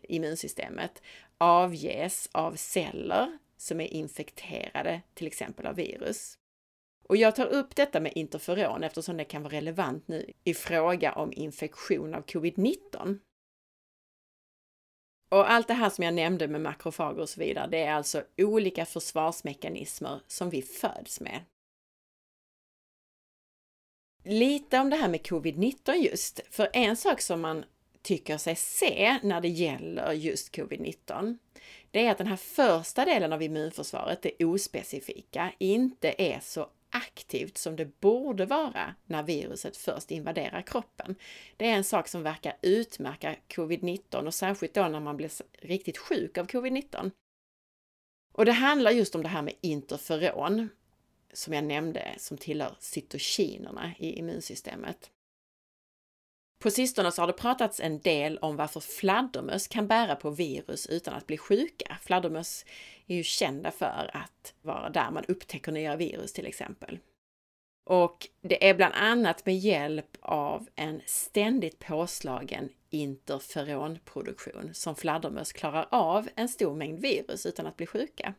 immunsystemet, 0.03 1.01
avges 1.37 2.29
av 2.31 2.55
celler 2.55 3.37
som 3.57 3.81
är 3.81 3.93
infekterade, 3.93 5.01
till 5.13 5.27
exempel 5.27 5.65
av 5.65 5.75
virus. 5.75 6.37
Och 7.09 7.17
jag 7.17 7.35
tar 7.35 7.45
upp 7.45 7.75
detta 7.75 7.99
med 7.99 8.11
interferon 8.15 8.83
eftersom 8.83 9.17
det 9.17 9.25
kan 9.25 9.43
vara 9.43 9.53
relevant 9.53 10.07
nu 10.07 10.31
i 10.43 10.53
fråga 10.53 11.13
om 11.13 11.33
infektion 11.33 12.13
av 12.13 12.25
covid-19. 12.25 13.19
Och 15.29 15.51
allt 15.51 15.67
det 15.67 15.73
här 15.73 15.89
som 15.89 16.03
jag 16.03 16.13
nämnde 16.13 16.47
med 16.47 16.61
makrofager 16.61 17.21
och 17.21 17.29
så 17.29 17.39
vidare, 17.39 17.67
det 17.67 17.83
är 17.83 17.93
alltså 17.93 18.23
olika 18.37 18.85
försvarsmekanismer 18.85 20.21
som 20.27 20.49
vi 20.49 20.61
föds 20.61 21.21
med. 21.21 21.43
Lite 24.23 24.79
om 24.79 24.89
det 24.89 24.95
här 24.95 25.09
med 25.09 25.21
covid-19 25.21 25.93
just, 25.93 26.39
för 26.49 26.69
en 26.73 26.97
sak 26.97 27.21
som 27.21 27.41
man 27.41 27.65
tycker 28.01 28.37
sig 28.37 28.55
se 28.55 29.19
när 29.23 29.41
det 29.41 29.47
gäller 29.47 30.11
just 30.11 30.55
covid-19, 30.55 31.37
det 31.91 32.05
är 32.05 32.11
att 32.11 32.17
den 32.17 32.27
här 32.27 32.35
första 32.35 33.05
delen 33.05 33.33
av 33.33 33.41
immunförsvaret, 33.41 34.21
det 34.21 34.45
ospecifika, 34.45 35.53
inte 35.59 36.15
är 36.17 36.39
så 36.39 36.69
aktivt 36.89 37.57
som 37.57 37.75
det 37.75 37.99
borde 37.99 38.45
vara 38.45 38.95
när 39.05 39.23
viruset 39.23 39.77
först 39.77 40.11
invaderar 40.11 40.61
kroppen. 40.61 41.15
Det 41.57 41.65
är 41.65 41.75
en 41.75 41.83
sak 41.83 42.07
som 42.07 42.23
verkar 42.23 42.57
utmärka 42.61 43.35
covid-19 43.47 44.25
och 44.25 44.33
särskilt 44.33 44.73
då 44.73 44.87
när 44.87 44.99
man 44.99 45.17
blir 45.17 45.31
riktigt 45.61 45.97
sjuk 45.97 46.37
av 46.37 46.47
covid-19. 46.47 47.11
Och 48.33 48.45
det 48.45 48.51
handlar 48.51 48.91
just 48.91 49.15
om 49.15 49.23
det 49.23 49.29
här 49.29 49.41
med 49.41 49.53
interferon, 49.61 50.69
som 51.33 51.53
jag 51.53 51.63
nämnde, 51.63 52.15
som 52.17 52.37
tillhör 52.37 52.75
cytokinerna 52.79 53.93
i 53.99 54.11
immunsystemet. 54.11 55.11
På 56.59 56.71
sistone 56.71 57.11
så 57.11 57.21
har 57.21 57.27
det 57.27 57.33
pratats 57.33 57.79
en 57.79 57.99
del 57.99 58.37
om 58.37 58.55
varför 58.55 58.79
fladdermöss 58.79 59.67
kan 59.67 59.87
bära 59.87 60.15
på 60.15 60.29
virus 60.29 60.87
utan 60.87 61.13
att 61.13 61.27
bli 61.27 61.37
sjuka. 61.37 61.97
Fladdermöss 62.01 62.65
är 63.07 63.15
ju 63.15 63.23
kända 63.23 63.71
för 63.71 64.11
att 64.13 64.53
vara 64.61 64.89
där 64.89 65.11
man 65.11 65.25
upptäcker 65.27 65.71
nya 65.71 65.95
virus 65.95 66.33
till 66.33 66.45
exempel. 66.45 66.99
Och 67.85 68.27
det 68.41 68.69
är 68.69 68.73
bland 68.73 68.93
annat 68.93 69.45
med 69.45 69.57
hjälp 69.57 70.17
av 70.21 70.67
en 70.75 71.01
ständigt 71.05 71.79
påslagen 71.79 72.69
interferonproduktion 72.89 74.73
som 74.73 74.95
fladdermöss 74.95 75.53
klarar 75.53 75.87
av 75.91 76.29
en 76.35 76.49
stor 76.49 76.75
mängd 76.75 76.99
virus 76.99 77.45
utan 77.45 77.65
att 77.65 77.77
bli 77.77 77.85
sjuka. 77.85 78.33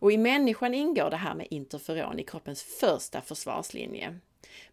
Och 0.00 0.12
i 0.12 0.16
människan 0.16 0.74
ingår 0.74 1.10
det 1.10 1.16
här 1.16 1.34
med 1.34 1.46
interferon 1.50 2.18
i 2.18 2.24
kroppens 2.24 2.62
första 2.62 3.20
försvarslinje. 3.20 4.18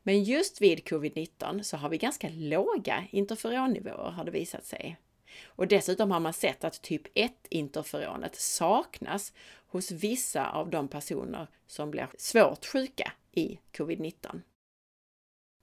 Men 0.03 0.23
just 0.23 0.61
vid 0.61 0.79
covid-19 0.79 1.61
så 1.61 1.77
har 1.77 1.89
vi 1.89 1.97
ganska 1.97 2.29
låga 2.33 3.07
interferonnivåer 3.11 4.11
har 4.11 4.23
det 4.23 4.31
visat 4.31 4.65
sig. 4.65 4.97
Och 5.45 5.67
dessutom 5.67 6.11
har 6.11 6.19
man 6.19 6.33
sett 6.33 6.63
att 6.63 6.81
typ 6.81 7.17
1-interferonet 7.17 8.35
saknas 8.35 9.33
hos 9.67 9.91
vissa 9.91 10.49
av 10.49 10.69
de 10.69 10.87
personer 10.87 11.47
som 11.67 11.91
blir 11.91 12.07
svårt 12.17 12.65
sjuka 12.65 13.11
i 13.31 13.59
covid-19. 13.71 14.41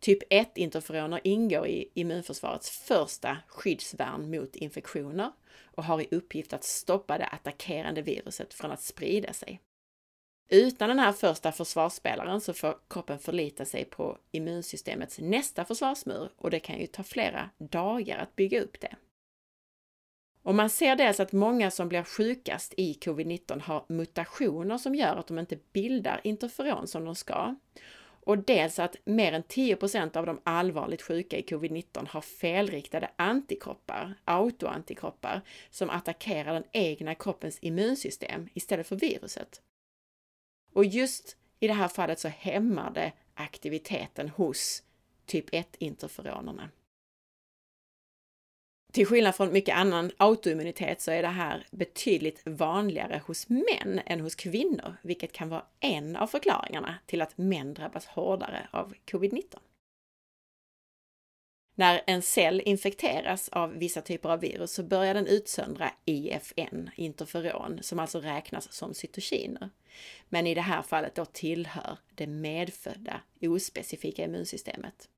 Typ 0.00 0.32
1-interferoner 0.32 1.20
ingår 1.24 1.66
i 1.66 1.90
immunförsvarets 1.94 2.70
första 2.70 3.38
skyddsvärn 3.48 4.30
mot 4.30 4.56
infektioner 4.56 5.32
och 5.74 5.84
har 5.84 6.00
i 6.00 6.08
uppgift 6.10 6.52
att 6.52 6.64
stoppa 6.64 7.18
det 7.18 7.26
attackerande 7.26 8.02
viruset 8.02 8.54
från 8.54 8.70
att 8.70 8.82
sprida 8.82 9.32
sig. 9.32 9.60
Utan 10.54 10.88
den 10.88 10.98
här 10.98 11.12
första 11.12 11.52
försvarsspelaren 11.52 12.40
så 12.40 12.52
får 12.54 12.78
kroppen 12.90 13.18
förlita 13.18 13.64
sig 13.64 13.84
på 13.84 14.18
immunsystemets 14.30 15.18
nästa 15.18 15.64
försvarsmur 15.64 16.30
och 16.36 16.50
det 16.50 16.60
kan 16.60 16.78
ju 16.78 16.86
ta 16.86 17.02
flera 17.02 17.50
dagar 17.58 18.18
att 18.18 18.36
bygga 18.36 18.62
upp 18.62 18.80
det. 18.80 18.96
Och 20.42 20.54
man 20.54 20.70
ser 20.70 20.96
dels 20.96 21.20
att 21.20 21.32
många 21.32 21.70
som 21.70 21.88
blir 21.88 22.02
sjukast 22.02 22.74
i 22.76 22.92
covid-19 22.92 23.60
har 23.60 23.84
mutationer 23.88 24.78
som 24.78 24.94
gör 24.94 25.16
att 25.16 25.26
de 25.26 25.38
inte 25.38 25.58
bildar 25.72 26.20
interferon 26.24 26.86
som 26.86 27.04
de 27.04 27.14
ska. 27.14 27.54
Och 28.24 28.38
dels 28.38 28.78
att 28.78 28.96
mer 29.04 29.32
än 29.32 29.42
10% 29.42 30.16
av 30.16 30.26
de 30.26 30.40
allvarligt 30.44 31.02
sjuka 31.02 31.36
i 31.36 31.42
covid-19 31.42 32.08
har 32.08 32.20
felriktade 32.20 33.10
antikroppar, 33.16 34.14
autoantikroppar, 34.24 35.40
som 35.70 35.90
attackerar 35.90 36.54
den 36.54 36.64
egna 36.72 37.14
kroppens 37.14 37.58
immunsystem 37.60 38.48
istället 38.54 38.86
för 38.86 38.96
viruset. 38.96 39.62
Och 40.72 40.84
just 40.84 41.36
i 41.60 41.66
det 41.66 41.72
här 41.72 41.88
fallet 41.88 42.20
så 42.20 42.28
hämmar 42.28 42.90
det 42.90 43.12
aktiviteten 43.34 44.28
hos 44.28 44.82
typ 45.26 45.50
1-interferonerna. 45.50 46.68
Till 48.92 49.06
skillnad 49.06 49.34
från 49.34 49.52
mycket 49.52 49.76
annan 49.76 50.10
autoimmunitet 50.16 51.00
så 51.00 51.10
är 51.10 51.22
det 51.22 51.28
här 51.28 51.66
betydligt 51.70 52.42
vanligare 52.44 53.22
hos 53.26 53.48
män 53.48 54.00
än 54.06 54.20
hos 54.20 54.34
kvinnor, 54.34 54.96
vilket 55.02 55.32
kan 55.32 55.48
vara 55.48 55.66
en 55.80 56.16
av 56.16 56.26
förklaringarna 56.26 56.94
till 57.06 57.22
att 57.22 57.38
män 57.38 57.74
drabbas 57.74 58.06
hårdare 58.06 58.68
av 58.70 58.94
covid-19. 59.06 59.58
När 61.74 62.02
en 62.06 62.22
cell 62.22 62.62
infekteras 62.64 63.48
av 63.48 63.72
vissa 63.72 64.00
typer 64.00 64.28
av 64.28 64.40
virus 64.40 64.72
så 64.72 64.82
börjar 64.82 65.14
den 65.14 65.26
utsöndra 65.26 65.90
IFN, 66.04 66.90
interferon, 66.96 67.78
som 67.82 67.98
alltså 67.98 68.20
räknas 68.20 68.72
som 68.72 68.94
cytokiner. 68.94 69.70
Men 70.28 70.46
i 70.46 70.54
det 70.54 70.60
här 70.60 70.82
fallet 70.82 71.14
då 71.14 71.24
tillhör 71.24 71.98
det 72.14 72.26
medfödda 72.26 73.20
ospecifika 73.40 74.24
immunsystemet. 74.24 75.08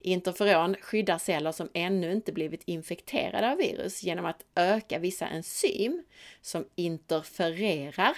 Interferon 0.00 0.76
skyddar 0.80 1.18
celler 1.18 1.52
som 1.52 1.68
ännu 1.74 2.12
inte 2.12 2.32
blivit 2.32 2.62
infekterade 2.64 3.52
av 3.52 3.58
virus 3.58 4.02
genom 4.02 4.24
att 4.24 4.44
öka 4.54 4.98
vissa 4.98 5.26
enzym 5.26 6.04
som 6.40 6.64
interfererar, 6.74 8.16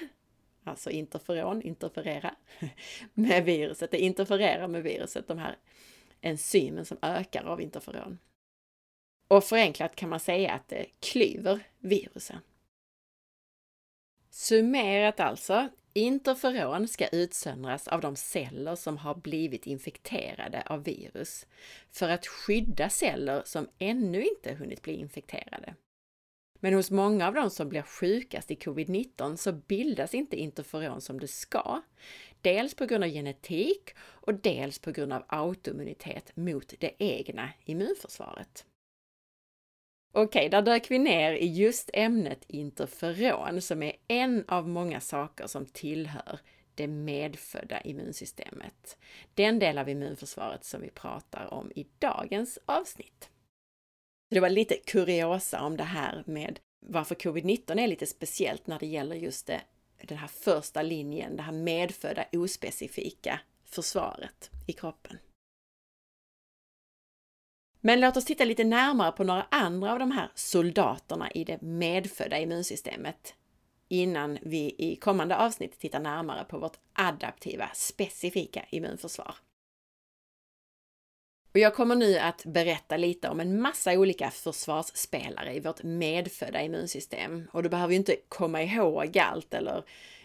alltså 0.65 0.91
interferon, 0.91 1.63
interferera, 1.63 2.35
med 3.15 3.45
viruset. 3.45 3.91
Det 3.91 3.99
interfererar 3.99 4.69
med 4.69 4.83
viruset, 4.83 5.29
de 5.29 5.39
här 5.39 5.57
enzymen 6.21 6.85
som 6.85 6.99
ökar 7.03 7.45
av 7.45 7.61
interferon. 7.61 8.19
Och 9.29 9.45
förenklat 9.45 9.97
kan 9.97 10.09
man 10.09 10.21
säga 10.21 10.53
att 10.53 10.69
det 10.69 10.87
klyver 11.01 11.61
virusen. 11.79 12.39
Summerat 14.31 15.21
alltså, 15.21 15.69
interferon 15.93 16.89
ska 16.89 17.09
utsöndras 17.09 17.89
av 17.89 18.01
de 18.01 18.17
celler 18.17 18.77
som 18.77 18.97
har 18.97 19.15
blivit 19.15 19.67
infekterade 19.67 20.63
av 20.67 20.85
virus 20.85 21.47
för 21.91 22.09
att 22.09 22.27
skydda 22.27 22.89
celler 22.89 23.43
som 23.45 23.69
ännu 23.79 24.25
inte 24.25 24.55
hunnit 24.55 24.83
bli 24.83 24.93
infekterade. 24.93 25.75
Men 26.61 26.75
hos 26.75 26.91
många 26.91 27.29
av 27.29 27.35
de 27.35 27.51
som 27.51 27.69
blir 27.69 27.83
sjukast 27.83 28.51
i 28.51 28.55
covid-19 28.55 29.37
så 29.37 29.53
bildas 29.53 30.15
inte 30.15 30.37
interferon 30.37 31.01
som 31.01 31.21
det 31.21 31.29
ska. 31.29 31.83
Dels 32.43 32.75
på 32.75 32.87
grund 32.87 33.05
av 33.05 33.11
genetik 33.11 33.91
och 33.99 34.35
dels 34.35 34.79
på 34.79 34.91
grund 34.91 35.13
av 35.13 35.25
autoimmunitet 35.29 36.37
mot 36.37 36.75
det 36.79 36.93
egna 36.99 37.51
immunförsvaret. 37.65 38.67
Okej, 40.13 40.49
där 40.49 40.63
dök 40.63 40.91
vi 40.91 40.99
ner 40.99 41.33
i 41.33 41.47
just 41.47 41.91
ämnet 41.93 42.45
interferon 42.47 43.63
som 43.63 43.83
är 43.83 43.97
en 44.09 44.45
av 44.49 44.69
många 44.69 45.01
saker 45.01 45.47
som 45.47 45.67
tillhör 45.67 46.41
det 46.75 46.87
medfödda 46.87 47.81
immunsystemet. 47.81 48.99
Den 49.35 49.59
del 49.59 49.79
av 49.79 49.89
immunförsvaret 49.89 50.65
som 50.65 50.81
vi 50.81 50.91
pratar 50.91 51.55
om 51.55 51.73
i 51.75 51.87
dagens 51.99 52.59
avsnitt. 52.65 53.31
Det 54.31 54.41
var 54.41 54.51
lite 54.51 54.75
kuriosa 54.75 55.63
om 55.63 55.77
det 55.77 55.85
här 55.85 56.23
med 56.27 56.61
varför 56.87 57.15
covid-19 57.15 57.81
är 57.81 57.89
lite 57.89 58.07
speciellt 58.07 58.67
när 58.67 58.79
det 58.79 58.87
gäller 58.87 59.17
just 59.17 59.47
det, 59.47 59.61
den 60.07 60.19
här 60.19 60.29
första 60.29 60.83
linjen, 60.83 61.37
det 61.37 61.43
här 61.43 61.53
medfödda 61.53 62.25
ospecifika 62.33 63.41
försvaret 63.65 64.51
i 64.67 64.73
kroppen. 64.73 65.19
Men 67.81 68.01
låt 68.01 68.17
oss 68.17 68.25
titta 68.25 68.45
lite 68.45 68.65
närmare 68.65 69.13
på 69.13 69.25
några 69.25 69.47
andra 69.51 69.93
av 69.93 69.99
de 69.99 70.11
här 70.11 70.31
soldaterna 70.35 71.31
i 71.31 71.45
det 71.45 71.63
medfödda 71.63 72.39
immunsystemet 72.39 73.35
innan 73.89 74.39
vi 74.43 74.75
i 74.79 74.97
kommande 74.97 75.37
avsnitt 75.37 75.79
tittar 75.79 76.01
närmare 76.01 76.45
på 76.45 76.59
vårt 76.59 76.77
adaptiva, 76.93 77.71
specifika 77.75 78.65
immunförsvar. 78.71 79.35
Och 81.53 81.59
jag 81.59 81.75
kommer 81.75 81.95
nu 81.95 82.19
att 82.19 82.45
berätta 82.45 82.97
lite 82.97 83.29
om 83.29 83.41
en 83.41 83.63
massa 83.63 83.93
olika 83.93 84.31
försvarsspelare 84.31 85.55
i 85.55 85.61
vårt 85.61 85.83
medfödda 85.83 86.63
immunsystem. 86.63 87.49
Och 87.53 87.63
du 87.63 87.69
behöver 87.69 87.93
ju 87.93 87.99
inte 87.99 88.17
komma 88.29 88.63
ihåg 88.63 89.19
allt 89.19 89.55
eller 89.55 89.85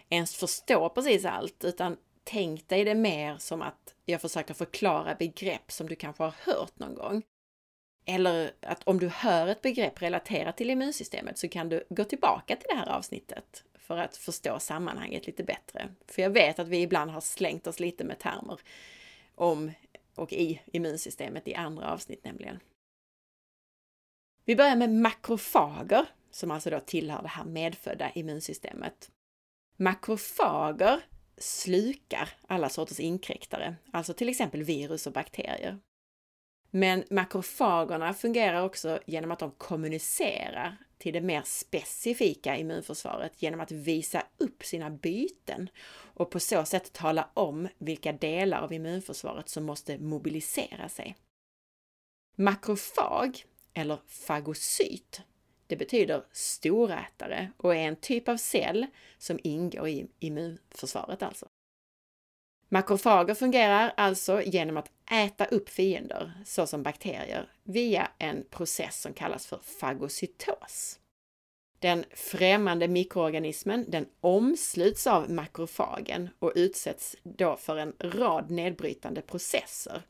ens 0.09 0.35
förstå 0.35 0.89
precis 0.89 1.25
allt, 1.25 1.63
utan 1.63 1.97
tänk 2.23 2.67
dig 2.67 2.83
det 2.83 2.95
mer 2.95 3.37
som 3.37 3.61
att 3.61 3.93
jag 4.05 4.21
försöker 4.21 4.53
förklara 4.53 5.15
begrepp 5.15 5.71
som 5.71 5.89
du 5.89 5.95
kanske 5.95 6.23
har 6.23 6.33
hört 6.45 6.79
någon 6.79 6.95
gång. 6.95 7.23
Eller 8.05 8.51
att 8.61 8.83
om 8.83 8.99
du 8.99 9.07
hör 9.07 9.47
ett 9.47 9.61
begrepp 9.61 10.01
relaterat 10.01 10.57
till 10.57 10.69
immunsystemet 10.69 11.37
så 11.37 11.47
kan 11.47 11.69
du 11.69 11.83
gå 11.89 12.03
tillbaka 12.03 12.55
till 12.55 12.67
det 12.69 12.75
här 12.75 12.89
avsnittet 12.89 13.63
för 13.79 13.97
att 13.97 14.17
förstå 14.17 14.59
sammanhanget 14.59 15.27
lite 15.27 15.43
bättre. 15.43 15.89
För 16.07 16.21
jag 16.21 16.29
vet 16.29 16.59
att 16.59 16.67
vi 16.67 16.81
ibland 16.81 17.11
har 17.11 17.21
slängt 17.21 17.67
oss 17.67 17.79
lite 17.79 18.03
med 18.03 18.19
termer 18.19 18.59
om 19.35 19.71
och 20.15 20.33
i 20.33 20.61
immunsystemet 20.65 21.47
i 21.47 21.55
andra 21.55 21.91
avsnitt 21.91 22.23
nämligen. 22.23 22.59
Vi 24.45 24.55
börjar 24.55 24.75
med 24.75 24.89
makrofager, 24.89 26.05
som 26.31 26.51
alltså 26.51 26.69
då 26.69 26.79
tillhör 26.79 27.21
det 27.21 27.27
här 27.27 27.45
medfödda 27.45 28.11
immunsystemet. 28.11 29.11
Makrofager 29.77 31.01
slukar 31.37 32.29
alla 32.47 32.69
sorters 32.69 32.99
inkräktare, 32.99 33.75
alltså 33.91 34.13
till 34.13 34.29
exempel 34.29 34.63
virus 34.63 35.07
och 35.07 35.13
bakterier. 35.13 35.79
Men 36.75 37.03
makrofagerna 37.09 38.13
fungerar 38.13 38.63
också 38.63 38.99
genom 39.05 39.31
att 39.31 39.39
de 39.39 39.51
kommunicerar 39.51 40.77
till 40.97 41.13
det 41.13 41.21
mer 41.21 41.41
specifika 41.45 42.57
immunförsvaret 42.57 43.41
genom 43.41 43.59
att 43.59 43.71
visa 43.71 44.23
upp 44.37 44.63
sina 44.63 44.89
byten 44.89 45.69
och 46.13 46.31
på 46.31 46.39
så 46.39 46.65
sätt 46.65 46.93
tala 46.93 47.29
om 47.33 47.67
vilka 47.77 48.11
delar 48.11 48.61
av 48.61 48.73
immunförsvaret 48.73 49.49
som 49.49 49.63
måste 49.63 49.97
mobilisera 49.97 50.89
sig. 50.89 51.15
Makrofag, 52.35 53.45
eller 53.73 53.97
fagocyt, 54.07 55.21
det 55.67 55.75
betyder 55.75 56.23
storätare 56.31 57.51
och 57.57 57.75
är 57.75 57.87
en 57.87 57.95
typ 57.95 58.29
av 58.29 58.37
cell 58.37 58.85
som 59.17 59.39
ingår 59.43 59.87
i 59.87 60.07
immunförsvaret 60.19 61.23
alltså. 61.23 61.47
Makrofager 62.69 63.33
fungerar 63.33 63.93
alltså 63.97 64.41
genom 64.41 64.77
att 64.77 64.91
äta 65.11 65.45
upp 65.45 65.69
fiender, 65.69 66.33
såsom 66.45 66.83
bakterier, 66.83 67.49
via 67.63 68.11
en 68.17 68.43
process 68.49 69.01
som 69.01 69.13
kallas 69.13 69.45
för 69.45 69.59
fagocytos. 69.79 70.99
Den 71.79 72.05
främmande 72.11 72.87
mikroorganismen 72.87 73.85
den 73.87 74.05
omsluts 74.21 75.07
av 75.07 75.29
makrofagen 75.31 76.29
och 76.39 76.51
utsätts 76.55 77.15
då 77.23 77.55
för 77.55 77.77
en 77.77 77.93
rad 77.99 78.51
nedbrytande 78.51 79.21
processer, 79.21 80.01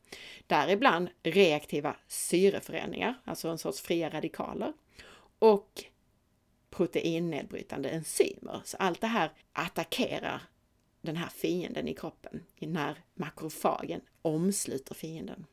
däribland 0.46 1.08
reaktiva 1.22 1.96
syreförändringar, 2.08 3.14
alltså 3.24 3.48
en 3.48 3.58
sorts 3.58 3.80
fria 3.80 4.10
radikaler, 4.10 4.72
och 5.38 5.84
proteinnedbrytande 6.70 7.88
enzymer. 7.88 8.60
Så 8.64 8.76
allt 8.76 9.00
det 9.00 9.06
här 9.06 9.30
attackerar 9.52 10.42
den 11.06 11.16
här 11.16 11.28
fienden 11.28 11.88
i 11.88 11.94
kroppen 11.94 12.42
när 12.58 12.98
makrofagen 13.14 14.00
omsluter 14.22 14.94
fienden. 14.94 15.46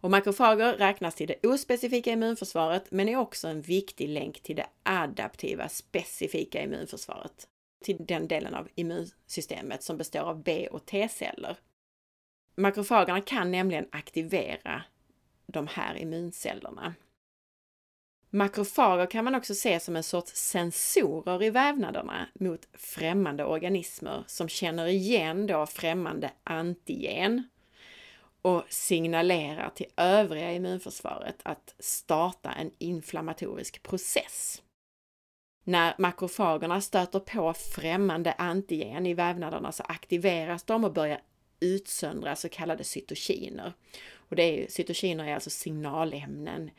Och 0.00 0.10
makrofager 0.10 0.74
räknas 0.74 1.14
till 1.14 1.28
det 1.28 1.46
ospecifika 1.46 2.12
immunförsvaret 2.12 2.90
men 2.90 3.08
är 3.08 3.16
också 3.16 3.48
en 3.48 3.62
viktig 3.62 4.08
länk 4.08 4.42
till 4.42 4.56
det 4.56 4.66
adaptiva 4.82 5.68
specifika 5.68 6.62
immunförsvaret. 6.62 7.48
Till 7.84 8.06
den 8.06 8.28
delen 8.28 8.54
av 8.54 8.68
immunsystemet 8.74 9.82
som 9.82 9.96
består 9.96 10.20
av 10.20 10.42
B 10.42 10.68
och 10.68 10.86
T-celler. 10.86 11.56
Makrofagerna 12.54 13.20
kan 13.20 13.50
nämligen 13.50 13.88
aktivera 13.92 14.82
de 15.46 15.66
här 15.66 15.96
immuncellerna. 15.96 16.94
Makrofager 18.30 19.06
kan 19.06 19.24
man 19.24 19.34
också 19.34 19.54
se 19.54 19.80
som 19.80 19.96
en 19.96 20.02
sorts 20.02 20.32
sensorer 20.34 21.42
i 21.42 21.50
vävnaderna 21.50 22.28
mot 22.34 22.68
främmande 22.72 23.44
organismer 23.44 24.24
som 24.26 24.48
känner 24.48 24.86
igen 24.86 25.46
då 25.46 25.66
främmande 25.66 26.30
antigen 26.44 27.48
och 28.42 28.64
signalerar 28.68 29.70
till 29.74 29.86
övriga 29.96 30.52
immunförsvaret 30.52 31.36
att 31.42 31.74
starta 31.78 32.52
en 32.52 32.70
inflammatorisk 32.78 33.82
process. 33.82 34.62
När 35.64 35.94
makrofagerna 35.98 36.80
stöter 36.80 37.20
på 37.20 37.54
främmande 37.54 38.32
antigen 38.32 39.06
i 39.06 39.14
vävnaderna 39.14 39.72
så 39.72 39.82
aktiveras 39.82 40.62
de 40.62 40.84
och 40.84 40.92
börjar 40.92 41.20
utsöndra 41.60 42.36
så 42.36 42.48
kallade 42.48 42.84
cytokiner. 42.84 43.72
Och 44.14 44.36
det 44.36 44.42
är, 44.42 44.68
cytokiner 44.68 45.24
är 45.24 45.34
alltså 45.34 45.50
signalämnen 45.50 46.70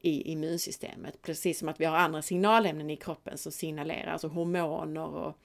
i 0.00 0.22
immunsystemet, 0.32 1.22
precis 1.22 1.58
som 1.58 1.68
att 1.68 1.80
vi 1.80 1.84
har 1.84 1.96
andra 1.96 2.22
signalämnen 2.22 2.90
i 2.90 2.96
kroppen 2.96 3.38
som 3.38 3.52
signalerar, 3.52 4.12
alltså 4.12 4.28
hormoner 4.28 5.06
och 5.06 5.36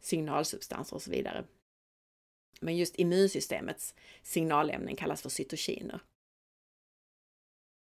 signalsubstanser 0.00 0.96
och 0.96 1.02
så 1.02 1.10
vidare. 1.10 1.44
Men 2.60 2.76
just 2.76 2.98
immunsystemets 2.98 3.94
signalämnen 4.22 4.96
kallas 4.96 5.22
för 5.22 5.28
cytokiner. 5.28 6.00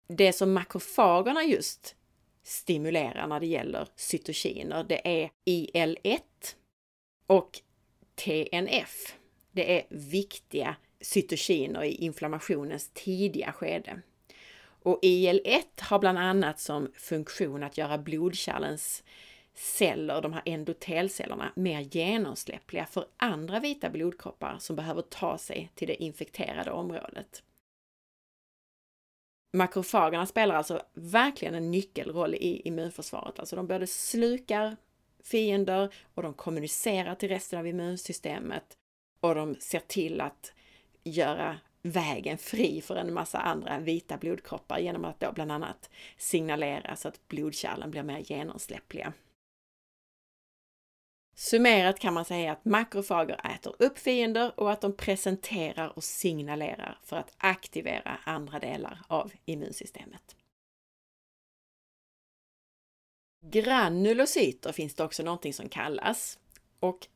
Det 0.07 0.33
som 0.33 0.53
makrofagerna 0.53 1.43
just 1.43 1.95
stimulerar 2.43 3.27
när 3.27 3.39
det 3.39 3.47
gäller 3.47 3.87
cytokiner, 3.95 4.83
det 4.83 5.21
är 5.21 5.31
IL-1 5.45 6.21
och 7.27 7.61
TNF. 8.15 9.15
Det 9.51 9.79
är 9.79 9.85
viktiga 9.89 10.75
cytokiner 11.01 11.83
i 11.83 11.91
inflammationens 11.91 12.89
tidiga 12.93 13.51
skede. 13.51 14.01
Och 14.89 14.99
IL-1 15.01 15.63
har 15.81 15.99
bland 15.99 16.17
annat 16.17 16.59
som 16.59 16.91
funktion 16.95 17.63
att 17.63 17.77
göra 17.77 17.97
blodkärlens 17.97 19.03
celler, 19.53 20.21
de 20.21 20.33
här 20.33 20.41
endotelcellerna, 20.45 21.51
mer 21.55 21.79
genomsläppliga 21.79 22.85
för 22.85 23.05
andra 23.17 23.59
vita 23.59 23.89
blodkroppar 23.89 24.57
som 24.59 24.75
behöver 24.75 25.01
ta 25.01 25.37
sig 25.37 25.71
till 25.75 25.87
det 25.87 26.03
infekterade 26.03 26.71
området. 26.71 27.43
Makrofagerna 29.53 30.25
spelar 30.25 30.55
alltså 30.55 30.81
verkligen 30.93 31.55
en 31.55 31.71
nyckelroll 31.71 32.35
i 32.35 32.61
immunförsvaret. 32.65 33.39
Alltså 33.39 33.55
de 33.55 33.67
både 33.67 33.87
slukar 33.87 34.77
fiender 35.23 35.93
och 36.13 36.23
de 36.23 36.33
kommunicerar 36.33 37.15
till 37.15 37.29
resten 37.29 37.59
av 37.59 37.67
immunsystemet 37.67 38.77
och 39.19 39.35
de 39.35 39.55
ser 39.55 39.79
till 39.79 40.21
att 40.21 40.53
göra 41.03 41.59
vägen 41.81 42.37
fri 42.37 42.81
för 42.81 42.95
en 42.95 43.13
massa 43.13 43.39
andra 43.39 43.79
vita 43.79 44.17
blodkroppar 44.17 44.79
genom 44.79 45.05
att 45.05 45.19
då 45.19 45.31
bland 45.31 45.51
annat 45.51 45.89
signalera 46.17 46.95
så 46.95 47.07
att 47.07 47.27
blodkärlen 47.27 47.91
blir 47.91 48.03
mer 48.03 48.19
genomsläppliga. 48.19 49.13
Summerat 51.35 51.99
kan 51.99 52.13
man 52.13 52.25
säga 52.25 52.51
att 52.51 52.65
makrofager 52.65 53.55
äter 53.55 53.75
upp 53.79 53.97
fiender 53.97 54.59
och 54.59 54.71
att 54.71 54.81
de 54.81 54.95
presenterar 54.95 55.97
och 55.97 56.03
signalerar 56.03 56.99
för 57.03 57.17
att 57.17 57.33
aktivera 57.37 58.19
andra 58.23 58.59
delar 58.59 59.01
av 59.07 59.31
immunsystemet. 59.45 60.35
Granulocyter 63.45 64.71
finns 64.71 64.95
det 64.95 65.03
också 65.03 65.23
någonting 65.23 65.53
som 65.53 65.69
kallas 65.69 66.39
och 66.79 67.07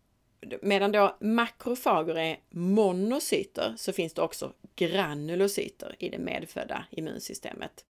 medan 0.61 0.91
då 0.91 1.17
makrofager 1.19 2.15
är 2.15 2.39
monocyter 2.49 3.73
så 3.77 3.93
finns 3.93 4.13
det 4.13 4.21
också 4.21 4.53
granulocyter 4.75 5.95
i 5.99 6.09
det 6.09 6.19
medfödda 6.19 6.85
immunsystemet. 6.91 7.85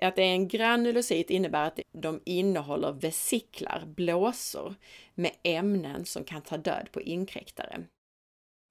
Att 0.00 0.16
det 0.16 0.22
är 0.22 0.32
en 0.32 0.48
granulocyt 0.48 1.30
innebär 1.30 1.66
att 1.66 1.80
de 1.92 2.20
innehåller 2.24 2.92
vesiklar, 2.92 3.84
blåsor, 3.86 4.74
med 5.14 5.32
ämnen 5.42 6.04
som 6.04 6.24
kan 6.24 6.42
ta 6.42 6.56
död 6.56 6.88
på 6.92 7.00
inkräktare. 7.00 7.84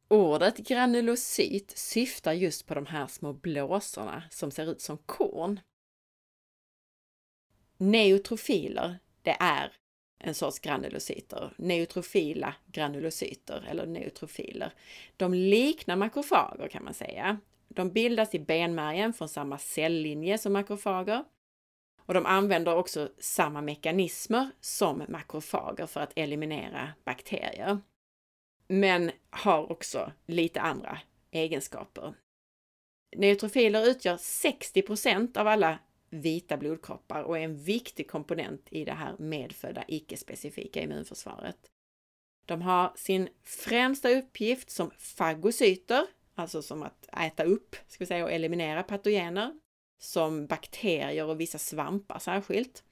Ordet 0.07 0.57
granulocyt 0.57 1.77
syftar 1.77 2.33
just 2.33 2.65
på 2.65 2.73
de 2.73 2.85
här 2.85 3.07
små 3.07 3.33
blåsorna 3.33 4.23
som 4.29 4.51
ser 4.51 4.71
ut 4.71 4.81
som 4.81 4.97
korn. 4.97 5.59
Neutrofiler, 7.77 8.99
det 9.21 9.37
är 9.39 9.73
en 10.23 10.33
sorts 10.33 10.59
granulocyter, 10.59 11.53
neutrofila 11.57 12.55
granulocyter 12.71 13.65
eller 13.69 13.85
neutrofiler. 13.85 14.73
De 15.17 15.33
liknar 15.33 15.95
makrofager 15.95 16.67
kan 16.67 16.83
man 16.83 16.93
säga. 16.93 17.39
De 17.67 17.91
bildas 17.91 18.35
i 18.35 18.39
benmärgen 18.39 19.13
från 19.13 19.29
samma 19.29 19.57
cellinje 19.57 20.37
som 20.37 20.53
makrofager. 20.53 21.23
Och 22.05 22.13
de 22.13 22.25
använder 22.25 22.75
också 22.75 23.09
samma 23.19 23.61
mekanismer 23.61 24.49
som 24.59 25.03
makrofager 25.07 25.85
för 25.85 25.99
att 25.99 26.11
eliminera 26.15 26.93
bakterier. 27.05 27.79
Men 28.67 29.11
har 29.29 29.71
också 29.71 30.11
lite 30.25 30.61
andra 30.61 30.99
egenskaper. 31.31 32.13
Neutrofiler 33.15 33.87
utgör 33.87 34.17
60% 34.17 35.37
av 35.37 35.47
alla 35.47 35.79
vita 36.11 36.57
blodkroppar 36.57 37.23
och 37.23 37.37
är 37.37 37.41
en 37.41 37.57
viktig 37.57 38.09
komponent 38.09 38.67
i 38.71 38.85
det 38.85 38.93
här 38.93 39.15
medfödda 39.19 39.83
icke-specifika 39.87 40.81
immunförsvaret. 40.81 41.57
De 42.45 42.61
har 42.61 42.93
sin 42.95 43.29
främsta 43.43 44.09
uppgift 44.09 44.69
som 44.69 44.91
fagocyter, 44.97 46.05
alltså 46.35 46.61
som 46.61 46.83
att 46.83 47.09
äta 47.25 47.43
upp 47.43 47.75
ska 47.87 48.03
vi 48.03 48.05
säga, 48.05 48.23
och 48.23 48.31
eliminera 48.31 48.83
patogener, 48.83 49.53
som 49.99 50.47
bakterier 50.47 51.25
och 51.25 51.39
vissa 51.39 51.57
svampar 51.57 52.19
särskilt. 52.19 52.83